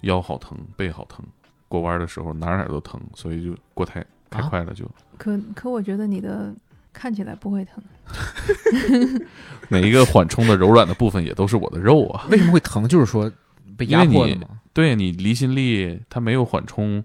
[0.00, 1.24] 腰好疼，背好疼，
[1.68, 4.84] 过弯的时候哪儿哪儿都疼，所以就过太开啊快了就。
[5.18, 6.54] 可可我觉得你的
[6.92, 7.82] 看起来不会疼，
[9.68, 12.26] 每一个缓冲的柔软的部分也都是我的肉啊。
[12.30, 12.88] 为什么会疼？
[12.88, 13.30] 就是说
[13.76, 14.48] 被压迫了吗？
[14.72, 17.02] 对你离心力它没有缓冲，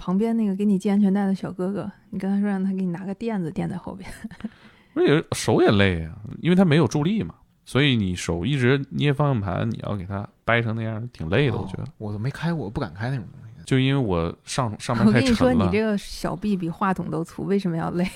[0.00, 4.10] 旁边那个给你系安全带的小哥哥，你跟他说让他给你拿个垫子垫在后边，
[4.96, 7.34] 而且手也累啊，因为他没有助力嘛，
[7.66, 11.56] 所以你手一直捏方向盘，你要给它掰成那样，挺累的。
[11.58, 13.50] 我觉得哦，我都没开过，我不敢开那种东西。
[13.66, 18.08] 就因为我上上面太我跟你说，你这，个小臂比话筒都粗，为什么要累？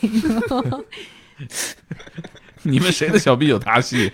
[2.65, 4.11] 你们谁的小臂有他细？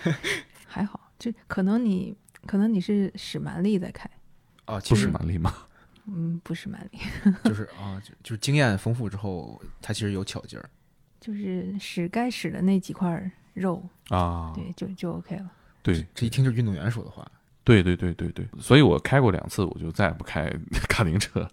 [0.67, 4.11] 还好，就可能你可能你是使蛮力在开，
[4.67, 5.55] 哦，不实是蛮力吗？
[6.07, 6.99] 嗯，不是蛮力，
[7.45, 10.69] 就是啊，就就是经验丰富之后，他其实有巧劲儿。
[11.21, 15.53] 就是使该使的那几块肉，啊，对，就就 OK 了。
[15.83, 17.31] 对这一听就是运动员说的话。
[17.63, 20.51] 对对对对对，所以我开过两次，我就再也不开
[20.89, 21.47] 卡丁车。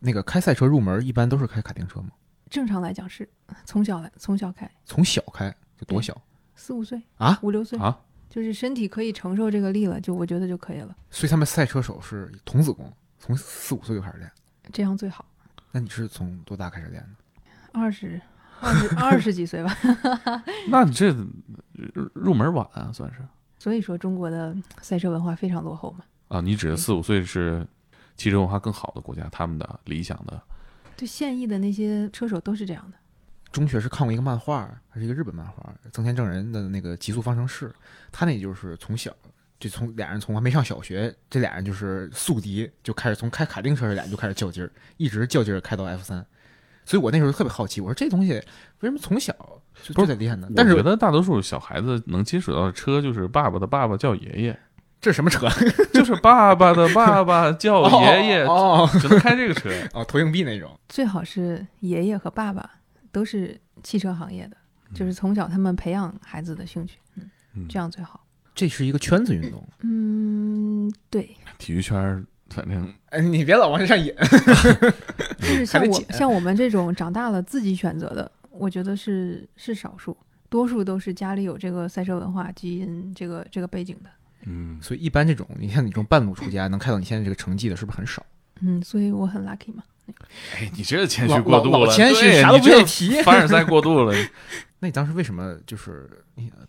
[0.00, 2.08] 那个开赛车入门一般都是开卡丁车吗？
[2.50, 3.28] 正常来讲是
[3.64, 6.20] 从小来从小开，从小开就多小
[6.54, 7.38] 四五岁啊？
[7.42, 14.28] 五六岁啊，就是身体可以承受这个力了，就我觉得就可以了，所以他们赛车手是童子功，从四五岁就开始练。
[14.72, 15.24] 这样最好。
[15.70, 17.08] 那你是从多大开始练的？
[17.72, 18.20] 二十
[18.60, 19.72] 二十二十几岁吧，
[20.68, 21.10] 那你这
[21.94, 23.20] 入入门晚啊，算是
[23.60, 26.04] 所以说中国的赛车文化非常落后嘛。
[26.26, 26.40] 啊。
[26.40, 27.64] 你指的四五岁是
[28.16, 30.42] 汽车文化更好的国家，他们的理想的
[30.96, 32.98] 对现役的那些车手都是这样的。
[33.52, 37.68] 中学是看过一个漫画，还是一个日本漫画，增田正人的那个《极速方程式》，
[38.10, 39.14] 他那就是从小
[39.62, 46.26] 就从俩人从还没上小学，这俩人就是宿敌，就开始从开卡丁车这俩人就开始较劲儿，一直较劲儿开到 F 三。
[46.84, 49.32] 所以我那时候特别好奇，我说这东西为什么从小
[49.84, 50.48] 就不得练呢？
[50.56, 54.58] 但是我觉得大多数小孩子能接触到的车就是爸爸的爸爸叫爷爷，
[55.00, 55.48] 这是什么车？
[55.94, 59.70] 就是爸爸的爸爸叫爷爷，哦只能开这个车。
[59.94, 60.76] 哦，投硬币那种。
[60.88, 62.68] 最好是爷爷和爸爸
[63.12, 64.56] 都是汽车行业的，
[64.90, 68.21] 嗯就是从小他们培养孩子的兴趣，嗯，嗯这样最好。
[68.54, 69.66] 这是一个圈子运动。
[69.80, 74.14] 嗯，对，体育圈儿反正哎，你别老往这上引。
[75.38, 80.16] 就 是像我还得剪像我们这种长大了自己选择的，我觉得是是少数，
[80.48, 84.10] 多数都是家里有这个赛车文化基因这个这个背景的。
[84.44, 88.24] 嗯，所以一般这种，你像你这种半路出家能看到你现在这个成绩的，是不是很少？
[88.60, 89.82] 嗯，所以我很 lucky 嘛。
[90.54, 94.14] 哎，你这谦虚过度了，老老谦虚对啥都不你这愿意提凡尔赛过度了。
[94.80, 96.10] 那你当时为什么就是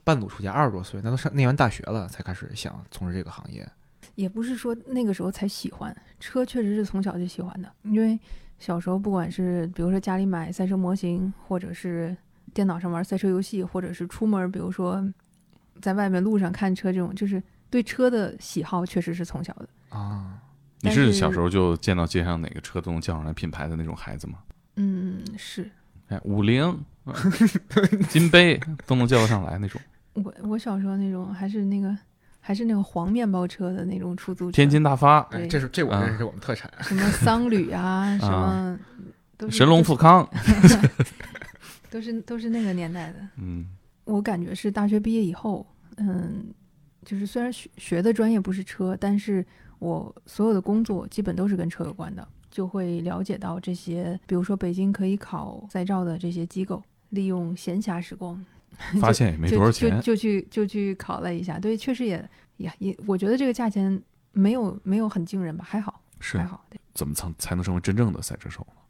[0.04, 3.68] 半路出家，二十多岁，那都上念完大学了才开始想从事这个行业？
[4.16, 7.72] 也不是说那个时候才喜欢车，确实是从小就喜欢的。
[7.84, 8.20] 因为
[8.60, 12.16] 小时候不管是比如说家里买赛车模型，或者是
[12.54, 15.04] 电脑上玩赛车游戏，或者是出门，比如说
[15.82, 17.42] 在外面路上看车这种，就是
[17.72, 19.68] 对车的喜好确实是从小的。
[19.90, 20.38] 啊，
[20.90, 24.40] 你是是小时候就见到街上哪个车都能叫上来品牌的那种孩子吗？
[24.76, 25.70] 嗯，是
[26.10, 26.64] 哎，五菱、
[27.06, 27.14] 啊
[28.10, 29.80] 金杯都能叫得上来那种。
[30.14, 31.96] 我我小时候那种还是那个
[32.40, 36.72] 还是那个黄面包车的那种出租车，天津大发、哎，这是这我啊认识是我们特产。
[36.82, 38.80] 什么桑旅啊， 什么
[39.38, 40.28] 都是神龙富康，
[41.90, 43.20] 都是都是那个年代的。
[43.38, 43.68] 嗯
[44.06, 45.66] 我感觉是大学毕业以后，
[45.98, 46.54] 嗯，
[47.06, 49.46] 就是虽然学学的专业不是车，但是
[49.84, 58.44] 我所有的工作基本都是跟车有关的，就会了解到这些，比如说北京可以考赛照的这些机构，利用闲暇时光，
[59.02, 64.02] 发现也没就多少钱就，就去就去考了一下，对，确实也也也，我觉得这个价钱
[64.32, 68.82] 没有没有很惊人吧，还好是还好，怎么才才能成为真正的赛车手呢？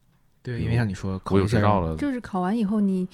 [0.43, 3.07] 对，因为像你说，我有考一下执照了，就是考完以后你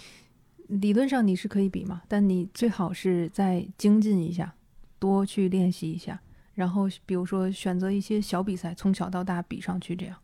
[0.67, 4.53] 理论上你是可以比嘛，但你最好是再精进一下，
[4.99, 6.19] 多去练习一下，
[6.59, 10.17] 然后比如说选择一些小比赛，从小到大比上去，这样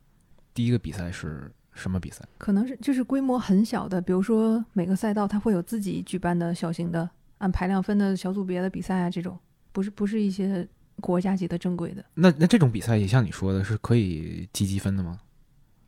[0.54, 2.26] 第一个比赛是什么比赛？
[2.38, 9.40] 可能是就是规模很小的，比如说每个赛道它会有自己举办的小型的按排量分的小组别的比赛啊，这种
[9.72, 10.68] 不是不是一些
[11.00, 15.22] 国家级的正规的那那这种比赛也像你说的是可以积积分的吗？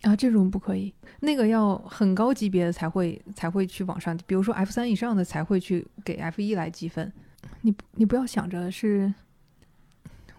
[0.03, 7.11] 啊，这种不可以，那个要很高级别的才会才会去往上，比如说 F 三以上的才会去给 F 一来积分。
[7.61, 9.13] 你你不要想着是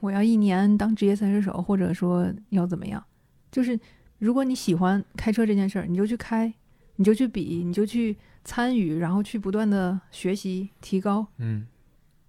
[0.00, 3.04] 我要一年当职业赛车手，或者说要怎么样，
[3.50, 3.78] 就是
[4.18, 6.52] 如果你喜欢开车这件事儿，你就去开，
[6.96, 11.26] 你就去比，你就去参与，然后去不断的学习提高。
[11.38, 11.66] 嗯。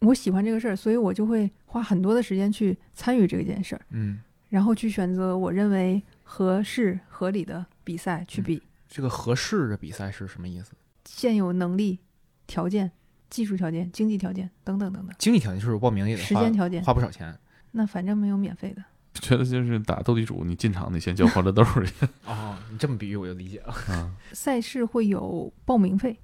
[0.02, 8.64] 我喜欢这个事儿，所以我就会花很多的时间去参与这件事儿，嗯，然后去选择我认为合适合理的比赛去比。
[8.88, 10.72] 这个合适的比赛是什么意思？
[11.04, 12.00] 现有能力
[12.48, 12.90] 条件、
[13.30, 17.38] 技术条件、经济条件等等等等，经济条件就是我报名也得花时间条件，花不少钱
[17.72, 18.84] 那反正没有免费的。
[19.22, 22.56] 觉得就是打斗地主，你进场得先交欢乐豆去 哦。
[22.72, 23.74] 你这么比喻我就理解了。
[23.90, 24.12] 啊。
[24.32, 26.18] 赛事会有报名费，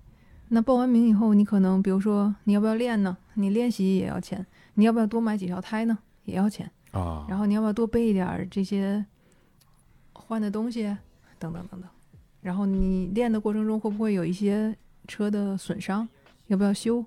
[0.49, 3.17] 那报完名以后，你可能比如说你要不要练呢？
[3.33, 5.97] 你练习也要钱，你要不要多买几条胎呢？
[6.23, 6.69] 也要钱。
[6.91, 9.05] 啊，然后你要不要多备一点儿这些
[10.13, 10.83] 换的东西，
[11.37, 11.89] 等等等等。
[12.41, 14.73] 然后你练的过程中会不会有一些
[15.07, 16.07] 车的损伤？
[16.47, 17.03] 要不要修？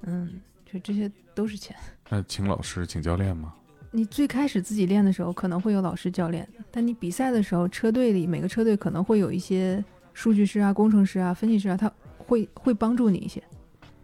[0.00, 1.76] 嗯，就这些都是钱。
[2.08, 3.54] 那请老师请教练吗？
[3.94, 9.84] 你最开始自己练的时候，可能会有老师教练，但你比赛的时候，车队里每个车队可能会有一些
[10.14, 13.42] 数据师啊、工程师啊、分析师啊，他会会帮助你一些。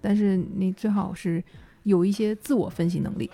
[0.01, 1.43] 但是你最好是
[1.85, 3.31] 有一些自我分析能力，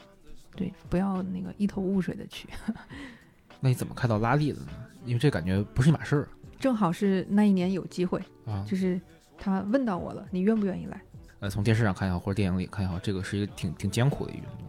[0.54, 2.48] 对，不要那个一头雾水的去。
[3.60, 4.68] 那你怎么看到拉力的呢？
[5.04, 6.28] 因为这感觉不是一码事儿
[6.60, 8.64] 正好是那一年有机会，啊。
[8.66, 9.00] 就是
[9.36, 11.02] 他问到我了，你愿不愿意来？
[11.40, 14.63] 呃，从电视上看也好，或者电影里看也好，这个是一个挺挺艰苦的一个运动。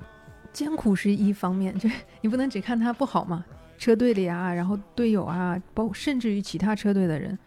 [0.55, 3.43] 艰苦是一方面，就是你不能只看他不好嘛。
[3.77, 7.37] 车队里啊，然后队友啊，包甚至于其他车队的人，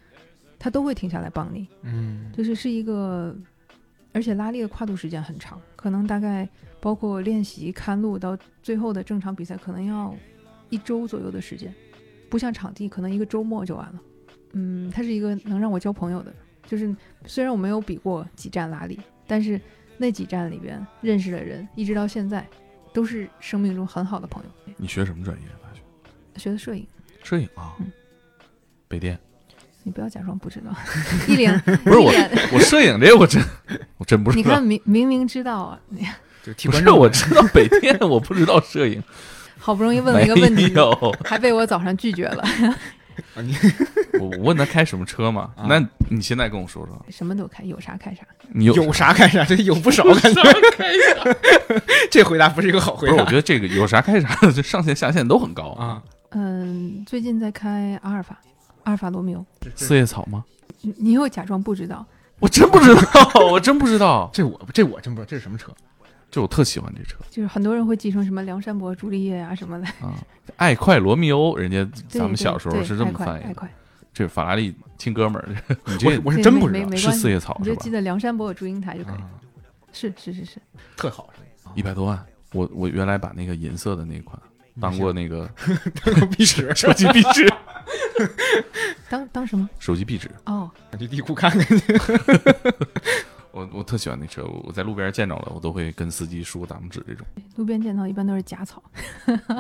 [0.59, 1.67] 他都会停下来帮你。
[1.85, 3.35] 嗯就是是一个，
[4.13, 6.47] 而且拉力的跨度时间很长，可能大概
[6.81, 10.15] 包括练习、看路到最后的正常比赛，可能要
[10.69, 11.75] 一周左右的时间，
[12.29, 14.01] 不像场地可能一个周末就完了。
[14.53, 16.31] 嗯，它是一个能让我交朋友的，
[16.67, 16.95] 就是
[17.25, 19.59] 虽然我没有比过几站拉力，但是
[19.97, 22.47] 那几站里边认识的人，一直到现在
[22.93, 24.73] 都是生命中很好的朋友。
[24.77, 25.45] 你学什么专业？
[25.63, 25.69] 大
[26.39, 26.87] 学学的摄影，
[27.23, 27.91] 摄影啊嗯，
[28.87, 29.19] 北电。
[29.85, 30.71] 你不要假装不知道，
[31.27, 32.13] 一脸不是我，
[32.53, 33.43] 我摄影这我真
[33.97, 34.63] 我真不知道你看。
[34.63, 36.07] 明明明知道啊，你
[36.45, 39.03] 就替不是观众们我知道北电，我不知道摄影。
[39.59, 40.73] 好不容易问了一个问题
[41.25, 42.45] 还被我早上拒绝了。
[43.35, 43.55] 啊你
[44.21, 45.51] 我我问他开什么车嘛？
[45.57, 48.23] 啊那你现在跟我说说，什么都开，有啥开啥。
[48.53, 50.43] 你有有啥开啥， 这有不少感觉。
[52.11, 55.71] 这回答不是一个好不是，我答觉得这个有啥开啥，这上限下限都很高。
[55.73, 56.03] 啊。
[56.31, 58.39] 嗯，最近在开阿尔法，
[58.85, 59.45] 阿尔法罗密欧。
[59.75, 60.45] 四叶草吗？
[60.81, 62.07] 你你又假装不知道，
[62.39, 64.31] 我真不知道，我真不知道。
[64.33, 65.73] 这我这我真不知道这是什么车。
[66.31, 69.87] 就我特喜欢这车就是很多人会记成什么梁山伯、朱丽叶啊什么的。
[70.01, 70.15] 啊，
[70.57, 73.49] 爱快罗密欧，人家咱们小时候是这么翻译的。
[73.49, 73.73] 爱快，
[74.13, 75.49] 这是法拉利亲哥们儿，
[75.87, 77.91] 你这我是真不知道是没没没关系四叶草是吧你就记？
[77.91, 79.15] 得梁山伯有祝英台就可以。
[79.15, 79.31] 啊，
[79.93, 80.61] 是是是是，
[80.97, 81.31] 特好。
[81.75, 84.41] 一百多万，我我原来把那个银色的那款
[84.81, 85.49] 当过那个
[86.05, 87.47] 当壁纸， 手机壁纸，
[89.09, 89.69] 当当什么？
[89.79, 90.31] 手机壁纸。
[90.47, 91.85] 哦，去地库看看去。
[93.53, 97.27] 我我特喜欢那车，我我在路边见着了，我都会跟司机竖个大拇指这种。
[97.57, 98.83] 路边见到一般都是假草。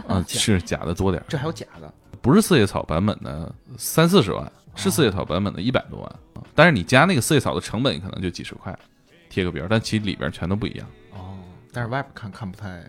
[0.07, 6.43] 啊， 是假的多点儿，这还有假的，不是四叶草版本的三四十万，是四叶草版本的一百多万啊。
[6.55, 8.77] 但是你加那个四叶草的成本可能就几十块，
[9.29, 10.87] 贴个标，但其实里边全都不一样。
[11.13, 11.39] 哦，
[11.73, 12.83] 但是外边看看不太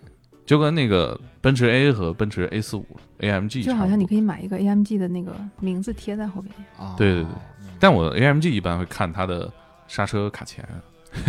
[0.44, 2.84] 就跟那个奔驰 A 和奔驰 A 四五
[3.20, 6.94] AMG 就好像你可以，买一个 AMG 的那个名字贴在后边，啊。
[6.98, 7.30] 对对对
[7.78, 9.50] 但我 AMG 一般会看它的
[9.86, 10.66] 刹车卡钳，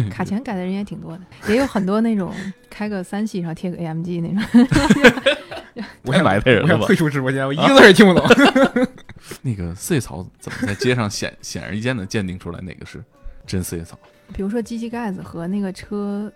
[0.10, 2.34] 卡钳改的人也挺多的，也有很多那种
[2.70, 4.68] 开个三系上贴个 AMG 那种。
[6.04, 8.26] 我想太埋汰人了吧退出直播间，我一个字也听不懂。
[9.42, 13.04] 那个四叶草怎么在街上显显而易见的鉴定出来哪个是
[13.46, 13.98] 真四叶草？
[14.34, 16.32] 比如说机器盖子和那个车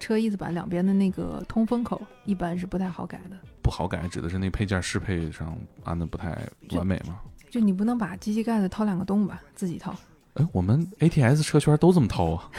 [0.00, 3.36] 车翼子板两边的那个通风口，一般是不太好改的。
[3.62, 6.36] 不好改，指的是那配件适配上安的不太
[6.70, 7.18] 完美吗？
[7.50, 9.94] 就你不能把机器盖子掏两个洞吧，自己掏。
[10.34, 12.50] 哎，我们 ATS 车圈都这么掏啊，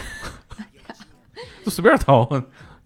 [1.64, 2.28] 就随便掏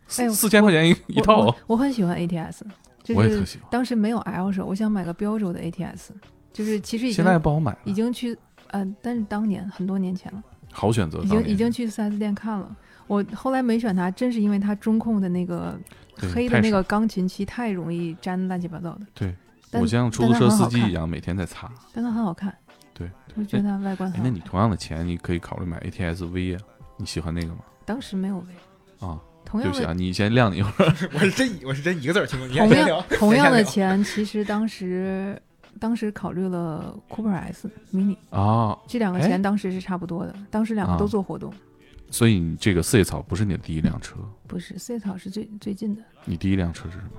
[0.07, 2.61] 四四千块钱一一套我我，我很喜欢 ATS，
[3.03, 3.67] 就是我也特喜欢。
[3.69, 6.09] 当时没有 L 手，我想买个标轴的 ATS，
[6.51, 8.35] 就是其实已现在经不好买了，已经去，
[8.69, 12.75] 嗯、但是当年很多年前了，好选择，已经已经去 4S 店看了。
[13.05, 15.79] 我后来没选它，真是因为它中控的那个
[16.33, 19.01] 黑的那个钢琴漆太容易粘乱七八糟的。
[19.13, 19.35] 对，
[19.73, 21.71] 我像出租车司机一样，每天在擦。
[21.91, 22.55] 但它很好看。
[23.45, 24.23] 对，我觉得它外观哎很。
[24.23, 26.61] 那你同样的钱，你可以考虑买 ATS V 啊，
[26.97, 27.59] 你喜欢那个吗？
[27.85, 30.93] 当时没有 V，啊，同样的对不起啊，你先晾你一会儿。
[31.13, 32.55] 我是真我是真一个字儿听不懂。
[32.55, 35.41] 同样同样的钱，其实当时
[35.79, 41.53] 当时考虑了 Cooper S Mini 啊，这两个哎钱当时是差不多的，当时两个啊都做活动，
[42.11, 44.17] 所以你这个四叶草不是你的第一辆车，
[44.47, 46.01] 不是四叶草是最最近的。
[46.25, 47.11] 你第一辆车是什么？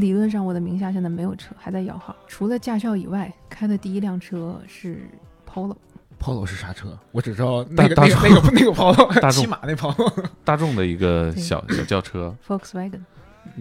[0.00, 2.16] 理论上我的名下现在没有车，还在摇号。
[2.26, 5.06] 除了驾校以外，开的第一辆车是
[5.54, 5.76] Polo。
[6.20, 6.98] Polo 是啥车？
[7.12, 10.24] 我只知道那个大那个那个那个 Polo， 大众骑马那 Polo。
[10.42, 13.00] 大众的一个小小轿车， Volkswagen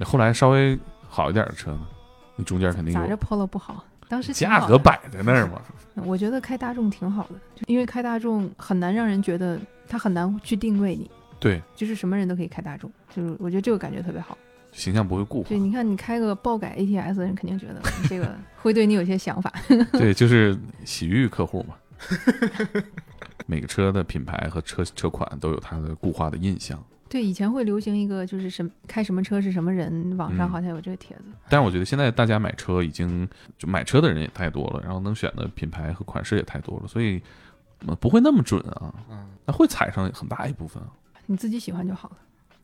[0.04, 1.82] 后来稍微好一点的车呢，
[2.38, 3.84] 你中间肯定咋着 Polo 不好？
[4.08, 5.62] 当时价格摆在那儿嘛。
[5.96, 14.38] 我觉得开大众挺好的，就因为开大众很难让人觉得它很难去定位你，对，就是什么人都可以开大众，就是我觉得这个感觉特别好。
[14.72, 15.60] 形象不会固化对。
[15.60, 19.54] 你看，你开个爆改 ATS 的人肯定觉得这个 会对你有些想法。
[19.92, 21.76] 对，就是洗浴客户嘛。
[23.46, 31.24] 每个车的品牌和车车款都有它的固化的印象，对，以前会流行一个就是什么开什么车是什么人，网上嗯好像有这个帖子。
[31.50, 33.28] 但是我觉得现在大家买车已经
[33.58, 37.22] 就买车的人也太多了，然后能选的品牌和款式也太多了，所以
[37.86, 40.90] 呃不会那么准啊，嗯，那会踩上很大一部分啊。
[41.26, 42.18] 你自己喜欢就好了。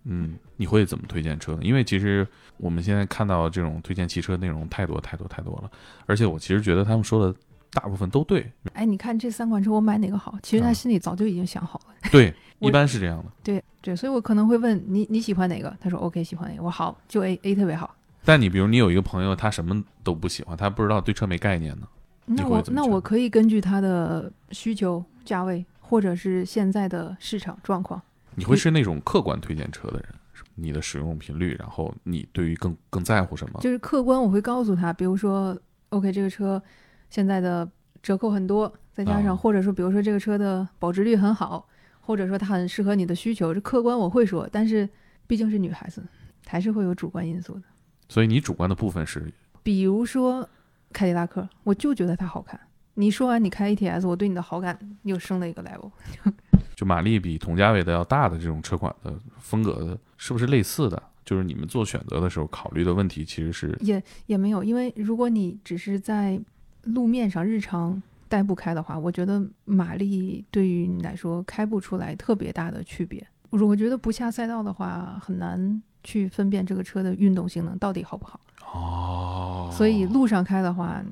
[0.06, 1.60] 嗯，你会怎么推荐车呢？
[1.62, 2.26] 因为其实
[2.56, 5.70] 我们现在看到这种推荐汽车内容太多太多太多了，
[6.06, 7.38] 而且我其实觉得他们说的
[7.72, 10.38] 大部分都对，哎，你看这三款车我买哪个好？
[10.42, 11.94] 其实他啊心里早就已经想好了。
[12.12, 13.26] 对，一般是这样的。
[13.44, 15.76] 对对，所以我可能会问你你喜欢哪个？
[15.80, 17.96] 他说 OK 喜欢 A，我好就 A A 特别好。
[18.26, 21.88] 但你比如你有一个朋友，他什么都不喜欢，他不知道对车没概念呢。
[22.26, 28.02] 那我那我可以根据他的需求、价位，或者是现在的市场状况，
[28.36, 30.06] 你会是那种客观推荐车的人，
[30.54, 33.60] 你的使用频率，然后你对于更更在乎什么？
[33.62, 35.58] 就是客观我会告诉他，比如说
[35.90, 36.62] OK 这个车
[37.10, 37.70] 现在的
[38.02, 41.68] 折扣很多，再加啊上或者说比如说这个车的保值率很好，
[42.02, 44.88] 或者说它很适合你的需求，这客观我会说，但是
[45.28, 46.04] 毕竟是女孩子，
[46.46, 47.64] 还是会有主观因素的。
[48.08, 49.32] 所以你主观的部分是
[49.62, 50.48] 比如说
[50.92, 52.60] 凯迪拉克，我就觉得它好看。
[52.96, 55.92] 你说完你开 ATS，我对你的好感又升了一个 level。
[56.76, 61.02] 就马力比同价位的要大的这种车款的风格的，是不是类似的？
[61.24, 66.40] 就是你们做选择的时候考虑的问题其实是也也没有，因为如果你只是在
[66.84, 73.26] 路面上日常代步开的话，我觉得马力对于你来说开不出来特别大的区别。
[73.50, 78.40] 如果觉得不下赛道的话，很难去分辨这个车的运动性能到底好不好。
[78.72, 81.04] 哦，所以路上开的话，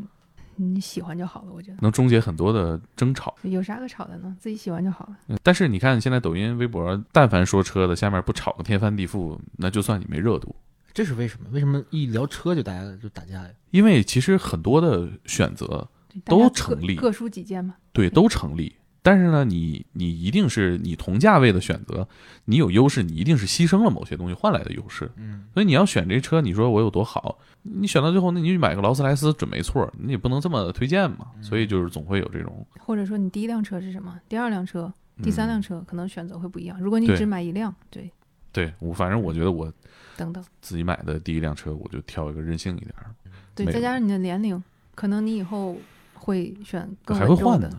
[0.56, 1.52] 你喜欢就好了。
[1.52, 3.36] 我觉得能终结很多的争吵。
[3.42, 4.36] 有啥可吵的呢？
[4.40, 5.38] 自己喜欢就好了。
[5.42, 10.56] 但是你看现在抖音、微博，但凡说车的，下面不吵个天翻地覆，那就算你没热度。
[10.98, 11.48] 这是为什么？
[11.52, 13.50] 为什么一聊车就大家就打架呀？
[13.70, 15.88] 因为其实很多的选择
[16.26, 17.76] 都成立各抒己见嘛。
[17.94, 22.08] 对都成立，但是呢，你你一定是你同价位的选择，
[22.46, 25.08] 你有优势，你一定是牺牲了某些东西换来的优势。
[25.18, 27.38] 嗯，所以你要选这车，你说我有多好？
[27.62, 31.28] 你选到最后，那你买个劳斯莱斯准没错，你也不能这么推荐嘛。
[31.44, 34.20] 所以就是总会有这种或者说你第一辆车是什么？
[34.28, 34.92] 第二辆车、
[35.22, 36.82] 第三辆嗯车可能选择会不一样。
[36.82, 38.12] 如果你只买一辆，对，
[38.52, 39.72] 对我，反正我觉得我
[40.18, 43.16] 等等，自己买的第一辆车，我就挑一个任性一点儿，
[43.56, 44.62] 对，再加上你的年龄，
[44.96, 45.78] 可能你以后
[46.16, 47.72] 会选更还会换的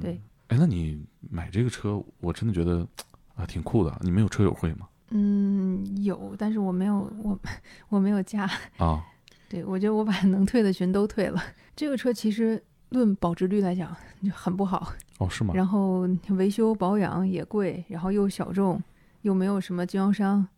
[0.00, 2.86] 对，哎，那你买这个车，我真的觉得
[3.34, 3.96] 啊挺酷的。
[4.00, 4.88] 你们有车友会吗？
[5.10, 7.38] 嗯，有，但是我没有，我
[7.90, 8.50] 我没有加。
[8.78, 9.04] 啊，
[9.48, 11.42] 对，我觉得我把能退的群都退了。
[11.76, 15.52] 这个车其实论保值率来讲就很不好，哦是吗？
[15.54, 18.82] 然后维修保养也贵，然后又小众，
[19.20, 20.48] 又没有什么经销商，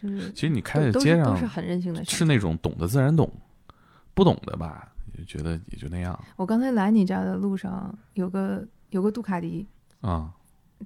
[0.00, 2.04] 就是其实你开在街上是都是很任性的。
[2.04, 3.30] 是那种懂的自然懂，
[4.14, 9.66] 不懂的吧，也觉得也就那样我刚才来你家的路上，有个有个杜卡迪
[10.00, 10.32] 啊。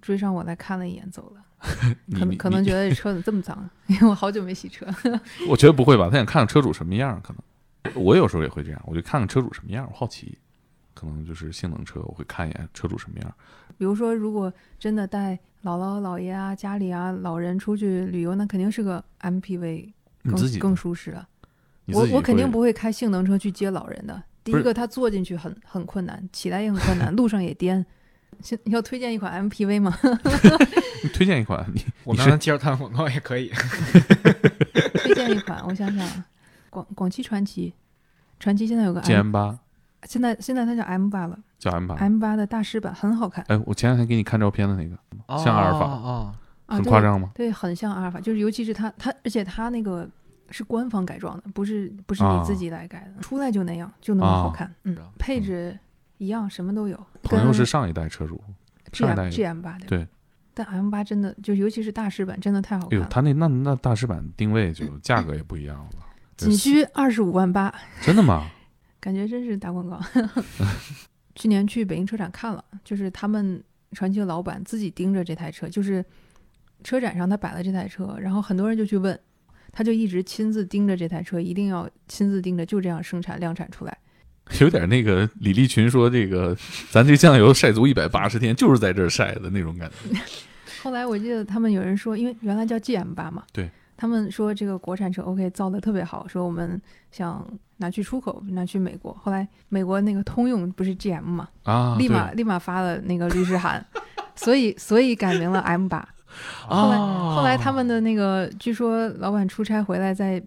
[0.02, 1.44] 追上我来看了一眼，走了。
[2.12, 4.84] 可能可能觉得这车怎么这么脏，因为我好久没洗车。
[5.48, 6.08] 我觉得不会吧？
[6.10, 10.36] 他想看看车主什么样，可能我有时候也会这样，我就看看车主什么样，我好奇。
[10.94, 13.34] 可能就是性能车，我会看一眼车主什么样。
[13.76, 19.92] 比如说，如果真的带姥姥姥爷啊、家里啊老人出去旅游，那肯定是个 MPV
[20.24, 21.26] 更更舒适了。
[21.86, 24.22] 你自己我我肯定不会开性能车去接老人的。
[24.42, 27.84] 第一个，他坐进去很很困难，起来也很困难， 路上也颠。
[28.64, 29.96] 要推荐一款 MPV 吗？
[31.02, 33.50] 你 推荐一款，你我你是们让他接着谈广告也可以。
[35.02, 36.26] 推荐一款，我想想啊，
[36.68, 37.72] 广广汽传祺，
[38.38, 39.58] 传祺现在有个 GM 八
[40.04, 41.94] 现在现在它叫 M 八了叫 M 八。
[41.94, 44.96] ，M 八的大师版很好看哎，我前两天给你看照片的那个，
[45.42, 46.34] 像阿尔法啊，
[46.66, 47.30] 很夸张吗？
[47.34, 50.06] 对，很像阿尔法，就是尤其是它它，而且它那个
[50.50, 54.74] 是官方改装的，不是不是你啊自己来改的，出来就那样，就那么好啊看。
[54.82, 55.78] 嗯，配置
[56.18, 57.06] 一样，什么都有。
[57.22, 58.42] 朋友是上一代车主
[58.92, 60.08] ，G 上一 M 代 G M 八对对
[60.52, 65.90] 但 M 八真的就尤其是大师版真的太好哎呦，看了，它那那那大师版定位就价格也不一样了，
[66.36, 68.46] 仅需二十五万八，真的吗？
[69.00, 70.00] 感觉真是打广告。
[71.35, 73.62] 去年去北京车展看了，就是他们
[73.93, 76.05] 传奇的老板自己盯着这台车，就是
[76.82, 79.18] 车展上他摆了这台车，然后很多人就去问，
[79.72, 83.97] 他就一直亲自盯着这台车，一定要亲自盯着，就这样生产量产出来。
[84.61, 86.55] 有点那个李立群说这个，
[86.91, 90.20] 咱这酱油晒足一百八十天，就是在这儿晒的那种感觉。
[90.82, 93.70] 后来我记得他们有人说，因为原来叫 GM 八嘛，对，
[94.05, 96.78] 他们说这个国产车 OK 造的特别好，说我们
[97.11, 97.42] 想
[97.78, 99.16] 拿去出口，拿去美国。
[99.18, 103.82] 后来美国那个通用不是 GM 嘛，啊，立马立马发了那个律师函，
[104.36, 106.07] 所以所以改名了 M 八。
[106.66, 110.42] 后来啊后来他们的那个，据说老板出差回来，在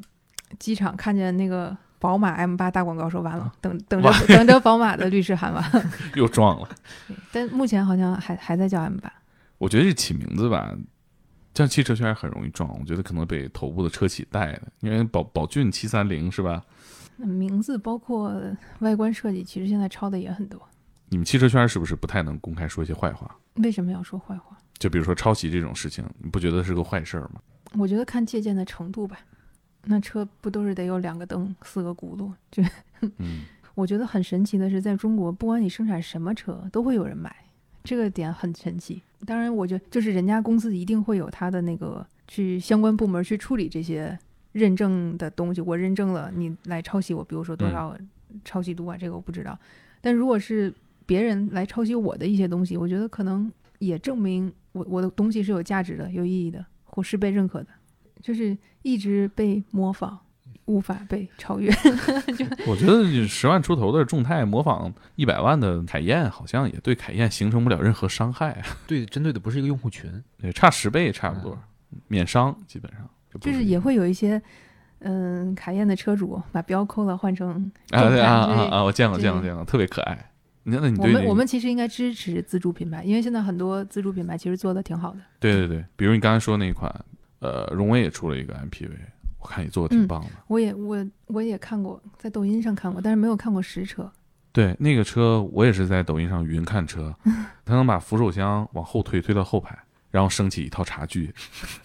[0.59, 5.67] 机场看见那个宝马 M 八大广告，说完了，等等着等着宝马的律师函吧。
[6.13, 6.69] 又撞了。
[7.31, 9.11] 但目前好像还还在叫 M 八。
[9.57, 10.71] 我觉得这起名字吧，
[11.57, 16.63] 像汽车圈很容易撞，我觉得可能被头部的车企带的，因为宝宝骏七三零是吧？
[17.15, 18.39] 那名字包括
[18.81, 20.61] 外观设计，其实现在抄的也很多。
[21.09, 23.35] 你们汽车圈是不是不太能公开说一些坏话？
[23.55, 24.55] 为什么要说坏话？
[24.77, 27.41] 就比如说抄袭这种事情，你不觉得是个坏事儿吗？
[27.73, 29.17] 我觉得看借鉴的程度吧。
[29.85, 32.31] 那车不都是得有两个灯、四个轱辘？
[32.51, 32.61] 就
[33.17, 37.35] 嗯， 我觉得很神奇的是，在中国，不管你生产什么车，都会有人买，
[37.83, 39.01] 这个点很神奇。
[39.25, 44.17] 当然，我觉得就是人家公司一定会有他的那个去相关部门去处理这些
[44.51, 45.59] 认证的东西。
[45.59, 47.97] 我认证了，你来抄袭我，比如说多少
[48.45, 49.57] 抄袭度啊，这个我不知道。
[49.99, 50.73] 但如果是
[51.05, 57.67] 别人来抄袭我的一些东西，我觉得可能也证明我我的东西是有价值的、有意义的，或是被认可的，
[58.21, 60.19] 就是一直被模仿，
[60.67, 61.69] 无法被超越。
[62.67, 71.57] 我觉得十万出头的众泰模仿一百万的凯宴，好像也对凯宴形成不了任何伤害啊， 对，针对的不是一个用户群，对，差十倍差不多，
[72.07, 73.01] 免伤基本上
[73.33, 74.41] 就就是也会有一些，
[74.99, 78.83] 嗯，凯宴的车主把标抠了换成啊啊啊啊！
[78.83, 80.31] 我见过见过见过，特别可爱。
[80.63, 85.19] 你看，那你我对我们我们其实应该支持自主品牌，因为现在很多自主品牌其实做的挺好的。
[85.39, 86.93] 对对对，比如你刚才说那款，
[87.39, 88.89] 呃，荣威也出了一个 MPV，
[89.39, 90.27] 我看你做的挺嗯棒的。
[90.47, 94.11] 我也我我也看过，在抖音上看过，但是没有看过实车。
[94.51, 97.13] 对，那个车我也是在抖音上云看车，
[97.63, 99.77] 它能把扶手箱往后推，推到后排，
[100.09, 101.31] 然后升起一套茶具。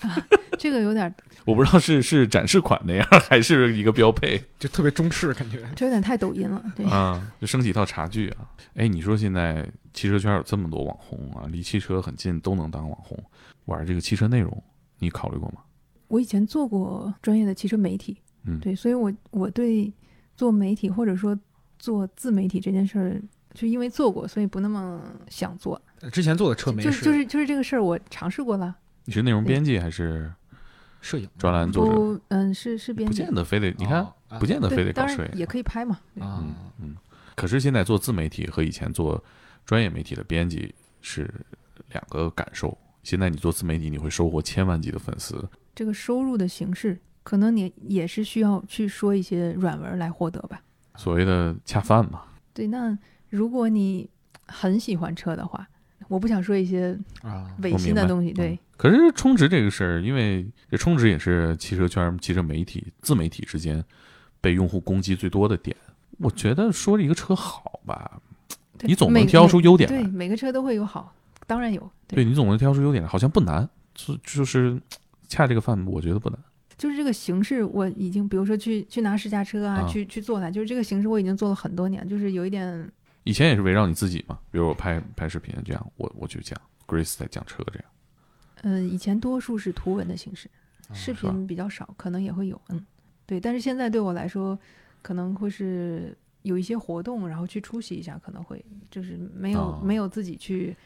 [0.59, 1.12] 这个有点，
[1.44, 5.59] 我不知道是是展示款那样，还是一个标配就特别中式感觉。
[5.74, 6.62] 这有点太抖音了。
[6.76, 8.48] 对，啊，就升起一套茶具啊。
[8.74, 13.18] 哎，你说现在汽车圈有这么多网红啊，离汽车很近，都能当网红，
[13.66, 14.62] 玩这个汽车内容，
[14.98, 15.61] 你考虑过吗？
[16.12, 19.90] 我以前做过专业的汽车媒体，嗯对，所以我我对
[20.36, 21.34] 做媒体或者说
[21.78, 23.22] 做自媒体这件事儿，
[23.54, 25.00] 就因为做过，所以不那么
[25.30, 25.80] 想做。
[26.12, 28.76] 之前做的车媒就是就是就是这个事儿，我尝试过了。
[29.06, 30.30] 你是内容编辑还是
[31.00, 31.92] 摄影专栏作者？
[31.94, 35.98] 不，嗯，是是编辑不，见得非得，你看哦啊不见得非，得搞摄影也可以拍嘛。
[36.16, 36.94] 嗯，嗯，
[37.34, 39.24] 可是现在做自媒体和以前做
[39.64, 41.32] 专业媒体的编辑是
[41.90, 42.76] 两个感受。
[43.02, 45.42] 现在你做自媒体，你会收获千万级的粉丝，
[45.74, 50.60] 这个收入的形式，可能你也是需要去说一些软文来获得吧。
[50.96, 52.22] 所谓的恰饭嘛。
[52.52, 52.96] 对，那
[53.30, 54.08] 如果你
[54.46, 55.66] 很喜欢车的话，
[56.08, 58.30] 我不想说一些啊，违心的东西。
[58.32, 63.82] 对嗯，可是充值这个事儿，因为这充值也是汽车圈、汽车媒体、自媒体之间
[64.40, 65.74] 被用户攻击最多的点。
[66.18, 68.20] 我觉得说一个车好吧，
[68.82, 70.08] 你总能挑出优点对，来。
[70.08, 71.14] 每个车都会有好，
[71.46, 71.90] 当然有。
[72.06, 74.78] 对你总能挑出优点来，好像不难，就就是
[75.32, 76.38] 恰这个饭，我觉得不难。
[76.76, 82.90] 就是这个形式，我已经比如说去去拿试驾车啊，啊去去做它，就是这个形式我已经做了很多年，就是有一点
[83.24, 87.84] 以前也是围绕你自己嘛，比如我拍拍视频这样，我我就讲 Grace 在讲车这样。
[88.62, 90.50] 嗯，以前多数是图文的形式，
[90.92, 92.84] 视频比较少，可能也会有，嗯，
[93.26, 93.38] 对。
[93.40, 94.58] 但是现在对我来说，
[95.02, 100.76] 可能会是有一些活动，然后去出席一下，可能会就是没有、哦没有自己去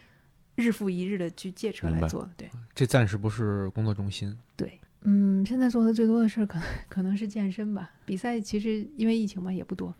[0.56, 4.36] 日复一日的去借车来做，对这暂时不是工作重心。
[4.56, 4.80] 对。
[5.08, 7.88] 嗯，现在做的最多的事儿可能可能是健身吧。
[8.04, 9.94] 比赛其实因为疫情嘛也不多。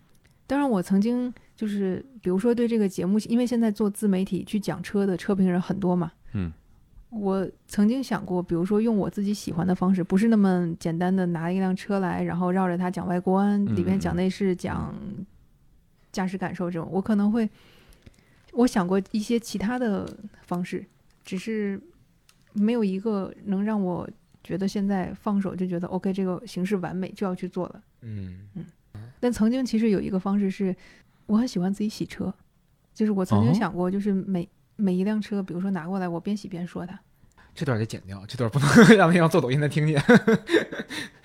[0.45, 6.51] 当然，我曾经就是比如说对这个节目，因为现在做自媒体去讲车的车评人很多嘛，嗯，
[7.09, 14.93] 我曾经想过，比如说用我自己喜欢的方式，不是那么简单的拿一辆车来，然后绕着它讲外观，里面讲内饰、讲
[16.11, 17.49] 驾驶感受这种，我可能会，
[18.57, 20.83] 我想过一些其他的方式，
[21.23, 21.79] 只是
[22.53, 24.09] 没有一个能让我
[24.43, 27.81] 觉得现在放手就觉得 OK，这个形式完美就要去做了。
[28.01, 28.65] 嗯嗯
[29.19, 30.75] 但曾经其实有一个方式是，
[31.27, 32.33] 我很喜欢自己洗车，
[32.95, 36.99] 就是我曾经哦想过，就是每、每一辆车，比如说拿过来，我边洗边说它。
[37.53, 40.01] 这段得剪掉，这段不能 让那样做抖音的听见。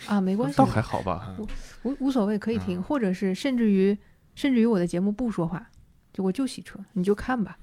[0.07, 1.35] 啊，没 关系倒，还好吧。
[1.83, 3.97] 无无所谓，可以听，嗯或者是甚至于
[4.35, 5.71] 甚至于我的节目不说话，
[6.13, 7.57] 就我就洗车，你就看吧。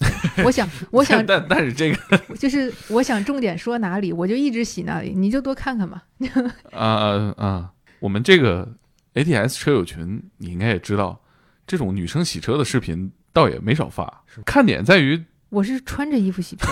[0.44, 6.04] 我想，我想 但但是这个就是我想重点说哪里，我就一直洗哪里，你就多看看吧。
[6.70, 7.72] 啊啊！
[7.98, 8.76] 我们这个
[9.14, 11.20] ATS 车友群，你应该也知道，
[11.66, 14.22] 这种女生洗车的视频倒也没少发。
[14.46, 16.68] 看点在于，我是穿着衣服洗车，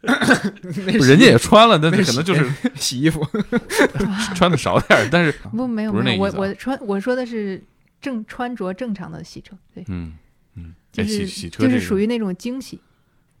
[0.00, 3.20] 人家也穿了，但那可能就是洗衣服，
[4.36, 7.60] 穿的少点儿，但是不没有不是没有，我那意思啊我穿我说的是
[8.00, 10.12] 正穿着正常的洗车，对，嗯
[10.92, 12.80] 就是就是属于那种惊喜，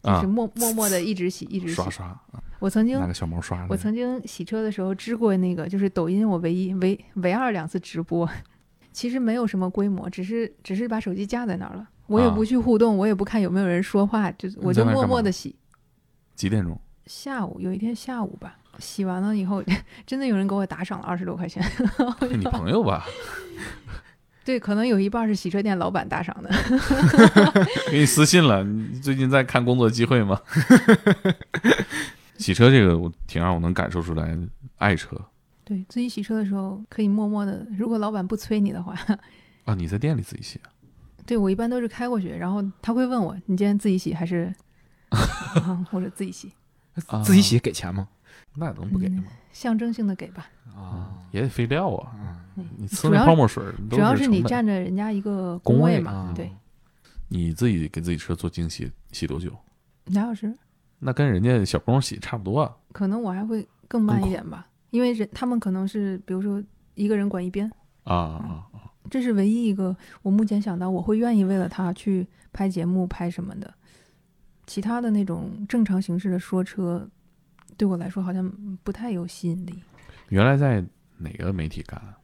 [0.02, 1.90] 就啊是默默默的一直洗一直洗刷。
[1.90, 2.20] 刷，
[2.58, 3.66] 我曾经拿个小毛刷。
[3.68, 8.28] 我曾经洗车的时候支过那个，就是抖音我唯一唯唯二两次直播，
[8.92, 15.56] 其实没有什么规模，只是只是把手机架在那儿了，我也啊不去互动，我也不看有没有人说话，就我就默默的洗。
[16.34, 16.80] 几点钟？
[17.06, 19.62] 下午有一天下午吧，洗完了以后，
[20.06, 21.60] 真的有人给我打赏了二十多块钱。
[22.30, 23.04] 你朋友吧？
[24.44, 26.50] 对，可能有一半是洗车店老板打赏的。
[27.90, 30.40] 给你私信了，你最近在看工作机会吗？
[32.38, 34.36] 洗车这个，我挺让我能感受出来
[34.78, 35.16] 爱车
[35.64, 38.94] 对自己洗车的时候，可以默默的，如果老板不催你的话，
[39.64, 39.74] 啊！
[39.74, 40.72] 你在店里自己洗啊？
[41.26, 44.52] 对我一般都是开过去，然后他会问我，你今天自己洗还是、
[45.10, 46.50] 啊或者自己洗？
[47.06, 48.08] 啊自己洗给钱吗？
[48.54, 49.24] 那能不给吗？
[49.52, 50.48] 象征性的给吧。
[50.74, 52.12] 啊，也得废料啊！
[52.56, 56.50] 嗯你呲那主要泡沫水儿，主要是你占着人家一个工位位嘛，啊对，
[57.28, 59.50] 你自己给自己车做精洗，洗多久？
[60.06, 60.54] 俩小时，
[60.98, 62.76] 那跟人家小工洗差不多啊。
[62.92, 66.62] 可能我还会更慢一点吧，因为人他们可能是比如说
[66.94, 67.70] 一个人管一边，
[68.04, 68.90] 啊啊啊！
[69.10, 73.72] 这是唯一一个我目前想到我会愿意为了他去拍节目拍什么的，
[74.66, 77.08] 其他的那种正常形式的说车，
[77.80, 78.46] 对我来说好像
[78.84, 79.82] 不太有吸引力。
[80.28, 80.84] 原来在
[81.16, 82.18] 哪个媒体干啊？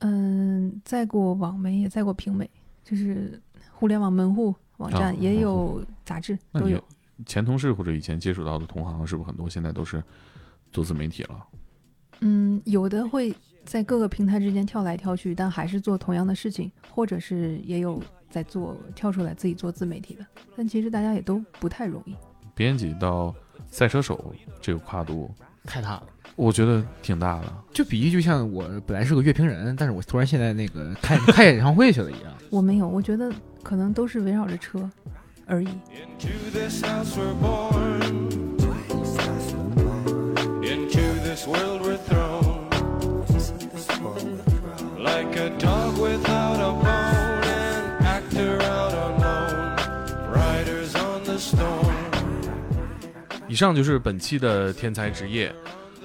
[0.00, 2.48] 嗯，在过网媒，也在过平媒，
[2.82, 3.40] 就是
[3.72, 6.78] 互联网门户网啊站，也有杂志，都有。
[7.24, 10.04] 前同事或者以前接触到的同行，是不是很多现在都是
[10.70, 11.46] 做自媒体了？
[12.20, 13.34] 嗯，有的会
[13.64, 22.14] 在各个平台之间跳来跳去，但还是做同样的事情，或者是也有在做跳出来自己做自媒体的，但其实大家也都不太容易。
[22.54, 23.34] 编辑到
[23.70, 25.30] 赛车手这个跨度，
[25.64, 26.02] 太大了。
[26.36, 27.52] 我觉得挺大的。
[27.72, 32.32] 就比喻就像我本来是个乐评人，但是我突然现在那个开开演唱会去了一样。
[32.50, 33.32] 我没有，我觉得
[33.62, 34.90] 可能都是围绕着车
[35.46, 35.68] 而已。
[53.54, 55.46] 以上就是本期的天才职业。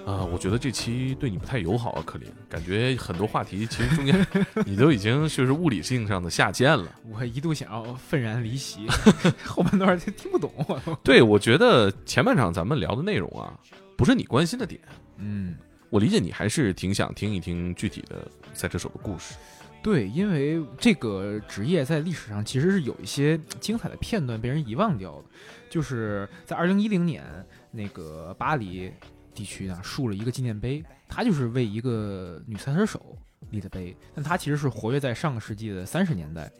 [0.06, 2.28] 啊、我觉得这期对你不太友好啊，可林。
[2.48, 4.28] 感觉很多话题其实中间
[4.68, 6.94] 你都已经就是物理性上的下贱了。
[7.10, 8.86] 我一度想要愤然离席，
[9.44, 10.52] 后半段就听不懂。
[11.04, 13.58] 对，我觉得前半场咱们聊的内容啊，
[13.98, 14.80] 不是你关心的点。
[15.18, 15.56] 嗯，
[15.90, 19.34] 我理解你还是挺想听一听具体的赛车手的故事。
[19.82, 25.24] 对，因为这个职业在历史上其实是有一些精彩的片段被人遗忘掉的，
[25.70, 27.24] 就是在二零一零年
[27.72, 28.92] 那个巴黎
[29.34, 33.16] 地区呢竖了一个纪念碑，它就是为一个女赛车手
[33.52, 36.52] 立的碑，但它其实是活跃在上个世纪的三十年代。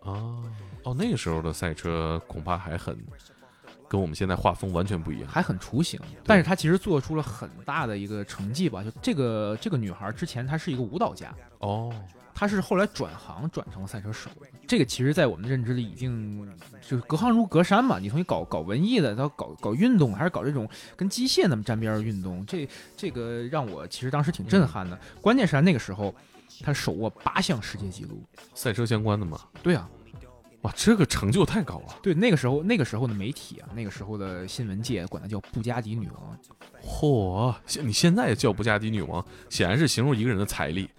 [0.00, 0.42] 哦
[0.84, 2.96] 哦，那个时候的赛车恐怕还很
[3.88, 5.28] 跟我们现在画风完全不一样。
[5.28, 8.82] 还很雏形，但是她其实做出了很大的一个成绩吧。
[8.82, 11.92] 就这个这个女孩之前她是一个舞蹈家，哦，
[12.34, 14.30] 她是后来转行转成了赛车手。
[14.68, 16.46] 这个其实，在我们的认知里已经
[16.82, 17.98] 就是隔行如隔山嘛。
[17.98, 24.98] 你从你搞搞文艺的，到搞搞运动，还是搞这种跟机械那么沾边儿的运动，这这个让我其实当时挺震撼的。
[25.22, 26.14] 关键是他那个时候，
[26.60, 28.22] 他手握八项世界纪录。
[28.54, 29.40] 赛车相关的嘛。
[29.62, 29.88] 对啊，
[30.62, 31.98] 哇，这个成就太高了。
[32.02, 36.36] 对那个时候那个时候的媒体啊，那个时候的新闻界管她叫布加迪女王。
[36.82, 40.90] 嚯，现你现在叫布加迪女王，显然是形容一个人的财力。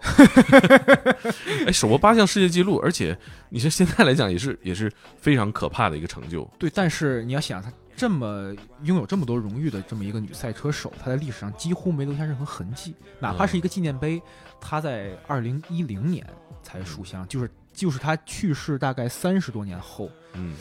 [1.66, 3.16] 哎，手握八项世界纪录，而且
[3.50, 6.50] 你说现在来讲也是也是非常可怕的一个成就。
[6.58, 8.54] 对，但是你要想，她这么
[8.84, 14.22] 拥有这么多荣誉的这么一个女赛车手，她在历史上几乎没留下任何痕迹，哪怕是一个纪念碑，
[14.58, 16.26] 她在二零一零年
[16.62, 17.50] 才书香，就是
[17.80, 20.54] 就是他去世大概三十多年后，嗯，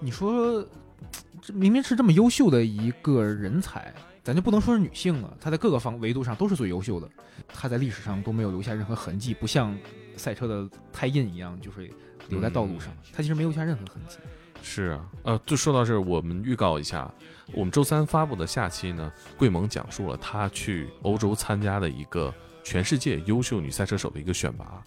[0.00, 0.66] 你说
[1.42, 3.92] 这明明是这么优秀的一个人才，
[4.24, 7.06] 咱就不能说是女性了，她在各个方维度上都是最优秀的，
[7.46, 9.76] 她在历史上都没有留下任何痕迹，不像
[10.16, 11.90] 赛车的胎印一样，就是
[12.30, 14.16] 留在道路上，她其实没有留下任何痕迹。
[14.62, 17.12] 是啊，呃，就说到这儿，我们预告一下，
[17.52, 22.32] 我们周三发布的下期呢，桂萌讲述了她去欧洲参加的一个
[22.64, 24.82] 全世界优秀女赛车手的一个选拔。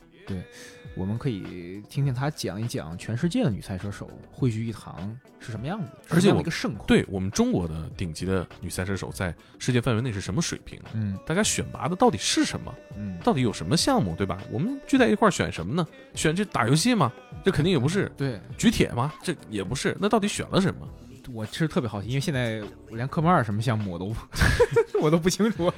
[0.96, 10.80] 我们可以听听他讲一讲全世界的女赛车手汇聚一堂是什么样子，而且我一个盛况。，对我们中国的顶级的女赛车手在世界范围内是什么水平？
[10.94, 12.74] 嗯大家选拔的到底是什么？
[12.96, 14.42] 嗯，到底有什么项目，对吧？
[14.52, 15.86] 我们聚在一块儿选什么呢？
[16.14, 17.12] 选这打游戏吗？
[17.44, 18.10] 这肯定也不是。
[18.16, 19.14] 对举铁吗？
[19.22, 19.96] 这也不是。
[20.00, 20.88] 那到底选了什么？
[21.34, 24.16] 我其实特别好奇，因为现在我连科目二什么项目我都
[25.02, 25.72] 我都不清楚。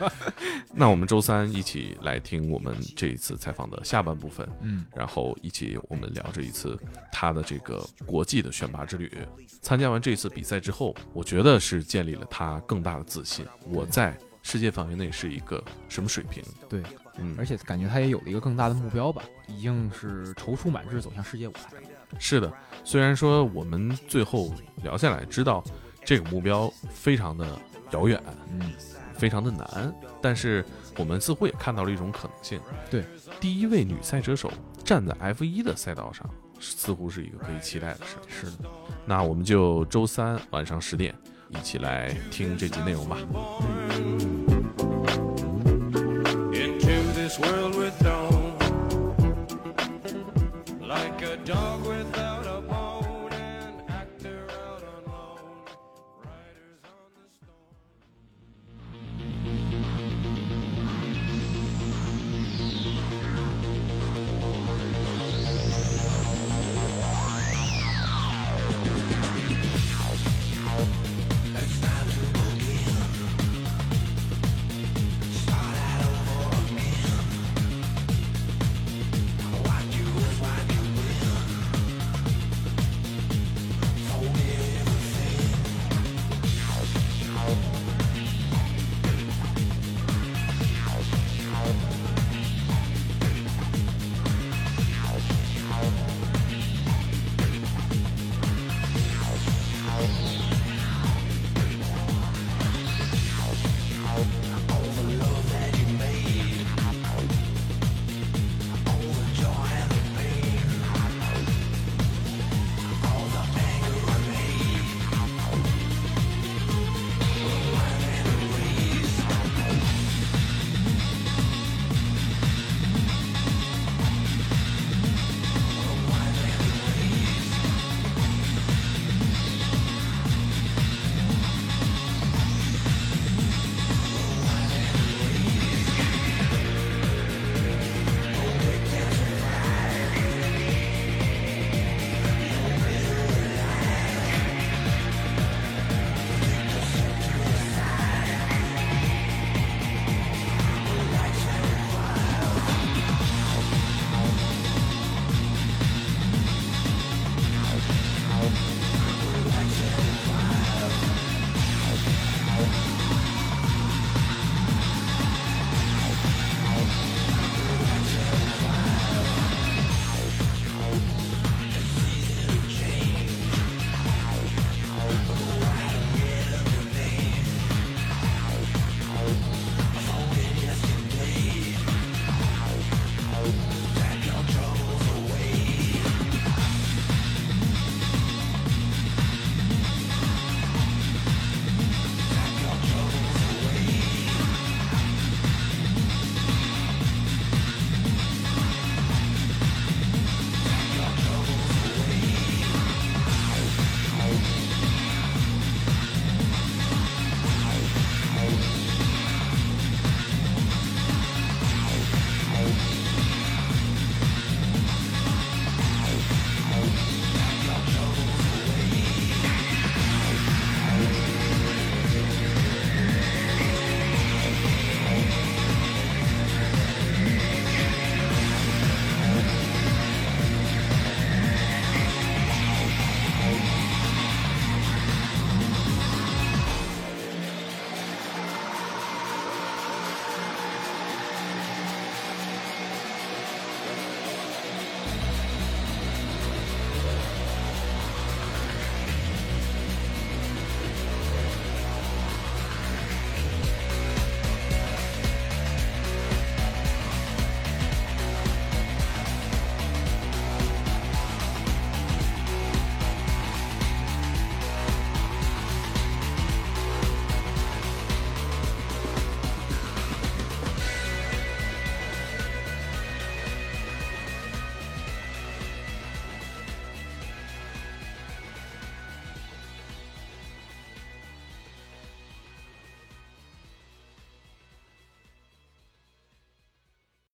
[0.73, 6.77] 那我们周三一起来听我们这一次采访的下半部分，嗯然后一起我们聊这一次
[7.11, 9.11] 他的这个国际的选拔之旅。
[9.61, 13.45] 参加完这一次比赛之后，我觉得是建立了他更大的自信。
[13.65, 16.43] 我在世界范围内是一个什么水平？
[16.69, 16.81] 对，
[17.17, 21.86] 嗯，而且感觉他也有了一个更大的目标吧，已经是踌躇满志走向世界舞台了。
[22.19, 22.51] 是的，
[22.83, 24.51] 虽然说我们最后
[24.83, 25.63] 聊下来知道
[26.03, 27.45] 这个目标非常的
[27.91, 28.71] 遥远，嗯，
[29.15, 30.65] 非常的难，但是
[30.97, 32.59] 我们似乎也看到了一种可能性。
[32.89, 33.03] 对，
[33.39, 34.51] 第一位女赛车手
[34.83, 36.27] 站在 F 一的赛道上，
[36.59, 38.15] 似乎是一个可以期待的事。
[38.27, 38.69] 是的，
[39.05, 41.13] 那我们就周三晚上十点
[41.49, 43.17] 一起来听这集内容吧。
[46.51, 48.26] Into this world with dawn.